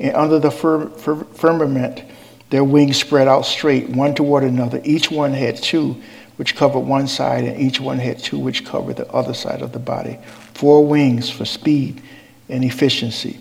[0.00, 2.02] And under the fir- fir- firmament,
[2.50, 4.80] their wings spread out straight, one toward another.
[4.84, 6.00] Each one had two,
[6.36, 9.72] which covered one side, and each one had two, which covered the other side of
[9.72, 10.18] the body
[10.54, 12.02] four wings for speed
[12.48, 13.38] and efficiency.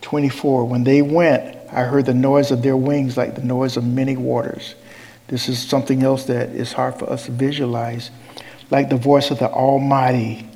[0.00, 0.64] 24.
[0.64, 4.16] When they went, I heard the noise of their wings like the noise of many
[4.16, 4.76] waters.
[5.26, 8.12] This is something else that is hard for us to visualize.
[8.70, 10.48] Like the voice of the Almighty,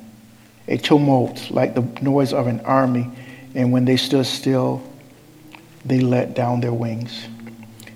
[0.69, 3.09] a tumult, like the noise of an army.
[3.53, 4.81] And when they stood still,
[5.83, 7.27] they let down their wings.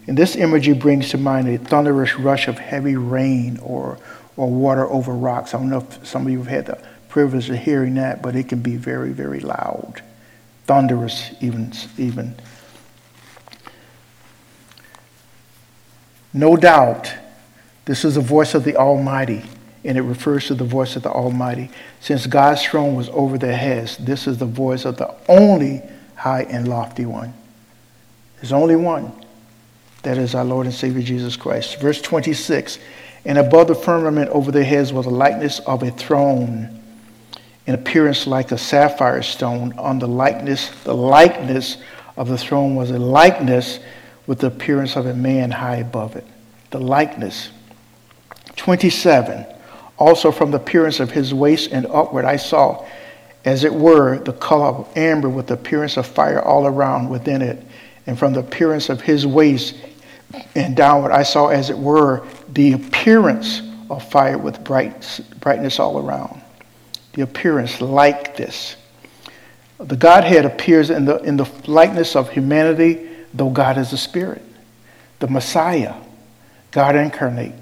[0.08, 3.98] And this imagery brings to mind a thunderous rush of heavy rain or,
[4.36, 5.54] or water over rocks.
[5.54, 8.36] I don't know if some of you have had the privilege of hearing that, but
[8.36, 10.02] it can be very, very loud,
[10.66, 11.72] thunderous, even.
[11.98, 12.36] even.
[16.34, 17.14] No doubt,
[17.86, 19.44] this is the voice of the Almighty,
[19.84, 21.70] and it refers to the voice of the Almighty.
[22.00, 25.82] Since God's throne was over their heads, this is the voice of the only
[26.16, 27.34] high and lofty one.
[28.38, 29.12] There's only one.
[30.04, 31.80] That is our Lord and Savior Jesus Christ.
[31.80, 32.80] Verse 26
[33.26, 36.82] And above the firmament over their heads was a likeness of a throne
[37.66, 39.74] in appearance like a sapphire stone.
[39.78, 41.78] On the likeness, the likeness
[42.18, 43.80] of the throne was a likeness
[44.28, 46.26] with the appearance of a man high above it.
[46.72, 47.50] The likeness.
[48.56, 49.46] 27.
[49.98, 52.86] Also from the appearance of his waist and upward, I saw,
[53.46, 57.42] as it were, the color of amber with the appearance of fire all around within
[57.42, 57.64] it.
[58.06, 59.76] And from the appearance of his waist
[60.56, 66.00] and downward, I saw, as it were, the appearance of fire with bright, brightness all
[66.00, 66.42] around
[67.14, 68.76] the appearance like this.
[69.80, 74.44] The Godhead appears in the, in the likeness of humanity, though God is a spirit.
[75.20, 75.96] The Messiah,
[76.72, 77.56] God incarnate,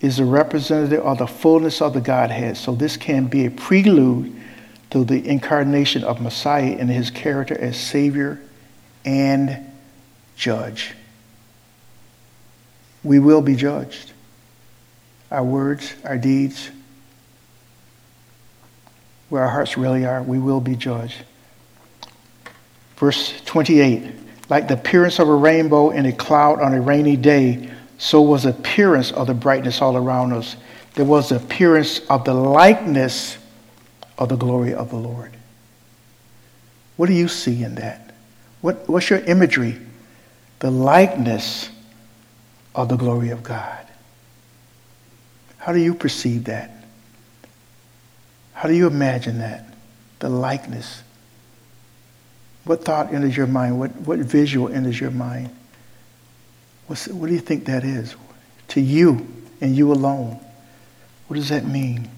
[0.00, 2.56] is a representative of the fullness of the Godhead.
[2.56, 4.34] So this can be a prelude
[4.90, 8.40] to the incarnation of Messiah in his character as Savior
[9.04, 9.72] and
[10.36, 10.94] Judge.
[13.02, 14.12] We will be judged.
[15.30, 16.70] Our words, our deeds,
[19.28, 21.22] where our hearts really are, we will be judged.
[22.96, 27.70] Verse 28 Like the appearance of a rainbow in a cloud on a rainy day,
[27.98, 30.56] so was the appearance of the brightness all around us.
[30.94, 33.38] There was the appearance of the likeness
[34.18, 35.32] of the glory of the Lord.
[36.96, 38.14] What do you see in that?
[38.60, 39.78] What, what's your imagery?
[40.60, 41.70] The likeness
[42.74, 43.86] of the glory of God.
[45.58, 46.70] How do you perceive that?
[48.52, 49.66] How do you imagine that?
[50.20, 51.02] The likeness.
[52.64, 53.78] What thought enters your mind?
[53.78, 55.50] What, what visual enters your mind?
[56.86, 58.14] What's, what do you think that is?
[58.68, 59.26] To you
[59.60, 60.40] and you alone.
[61.28, 62.10] What does that mean?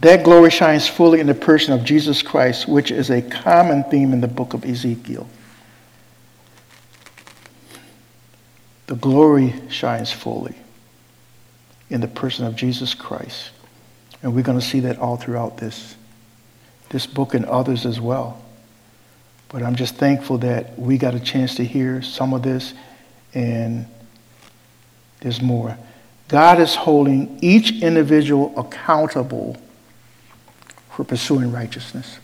[0.00, 4.12] That glory shines fully in the person of Jesus Christ, which is a common theme
[4.12, 5.28] in the book of Ezekiel.
[8.86, 10.56] The glory shines fully
[11.88, 13.50] in the person of Jesus Christ.
[14.22, 15.94] And we're going to see that all throughout this,
[16.90, 18.41] this book and others as well.
[19.52, 22.72] But I'm just thankful that we got a chance to hear some of this,
[23.34, 23.86] and
[25.20, 25.76] there's more.
[26.28, 29.58] God is holding each individual accountable
[30.90, 32.18] for pursuing righteousness.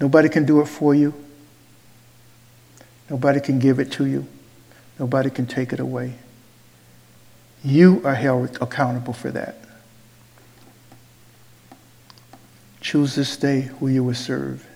[0.00, 1.14] Nobody can do it for you.
[3.08, 4.26] Nobody can give it to you.
[4.98, 6.14] Nobody can take it away.
[7.62, 9.56] You are held accountable for that.
[12.80, 14.66] Choose this day who you will serve.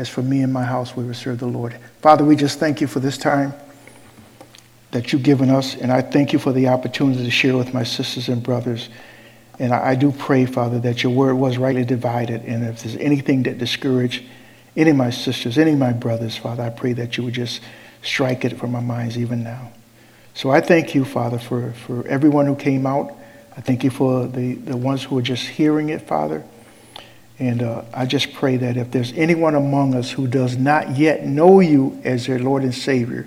[0.00, 1.76] As for me and my house, we will serve the Lord.
[2.00, 3.52] Father, we just thank you for this time
[4.92, 7.82] that you've given us, and I thank you for the opportunity to share with my
[7.82, 8.88] sisters and brothers.
[9.58, 12.46] And I, do pray, Father, that your word was rightly divided.
[12.46, 14.24] And if there's anything that discouraged
[14.74, 17.60] any of my sisters, any of my brothers, Father, I pray that you would just
[18.00, 19.70] strike it from our minds even now.
[20.32, 23.12] So I thank you, Father, for, for everyone who came out.
[23.54, 26.42] I thank you for the, the ones who are just hearing it, Father.
[27.40, 31.24] And uh, I just pray that if there's anyone among us who does not yet
[31.24, 33.26] know you as their Lord and Savior,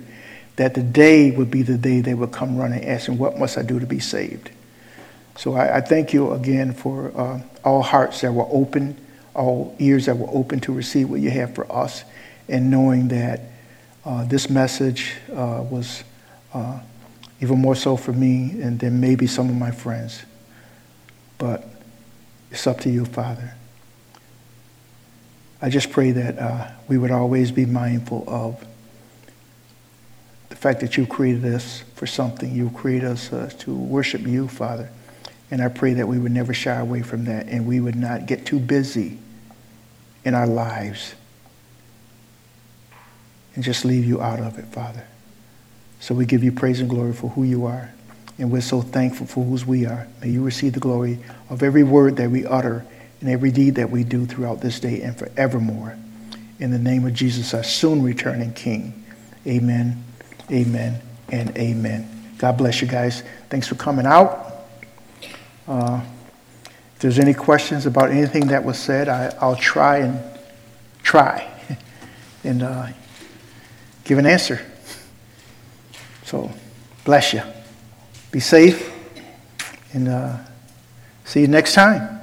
[0.54, 3.62] that the day would be the day they would come running asking, What must I
[3.62, 4.50] do to be saved?
[5.36, 8.96] So I, I thank you again for uh, all hearts that were open,
[9.34, 12.04] all ears that were open to receive what you have for us,
[12.48, 13.40] and knowing that
[14.04, 16.04] uh, this message uh, was
[16.52, 16.78] uh,
[17.40, 20.22] even more so for me and then maybe some of my friends.
[21.36, 21.66] But
[22.52, 23.54] it's up to you, Father.
[25.64, 28.62] I just pray that uh, we would always be mindful of
[30.50, 32.54] the fact that you created us for something.
[32.54, 34.90] You created us uh, to worship you, Father.
[35.50, 38.26] And I pray that we would never shy away from that and we would not
[38.26, 39.16] get too busy
[40.22, 41.14] in our lives
[43.54, 45.06] and just leave you out of it, Father.
[45.98, 47.90] So we give you praise and glory for who you are.
[48.36, 50.08] And we're so thankful for whose we are.
[50.20, 52.84] May you receive the glory of every word that we utter
[53.20, 55.96] and every deed that we do throughout this day and forevermore.
[56.58, 59.04] In the name of Jesus, our soon returning King.
[59.46, 60.02] Amen,
[60.50, 61.00] amen,
[61.30, 62.08] and amen.
[62.38, 63.22] God bless you guys.
[63.50, 64.66] Thanks for coming out.
[65.66, 66.00] Uh,
[66.94, 70.22] if there's any questions about anything that was said, I, will try and
[71.02, 71.50] try
[72.44, 72.88] and uh,
[74.04, 74.60] give an answer.
[76.24, 76.50] So,
[77.04, 77.42] bless you.
[78.30, 78.92] Be safe
[79.92, 80.36] and uh,
[81.24, 82.13] see you next time.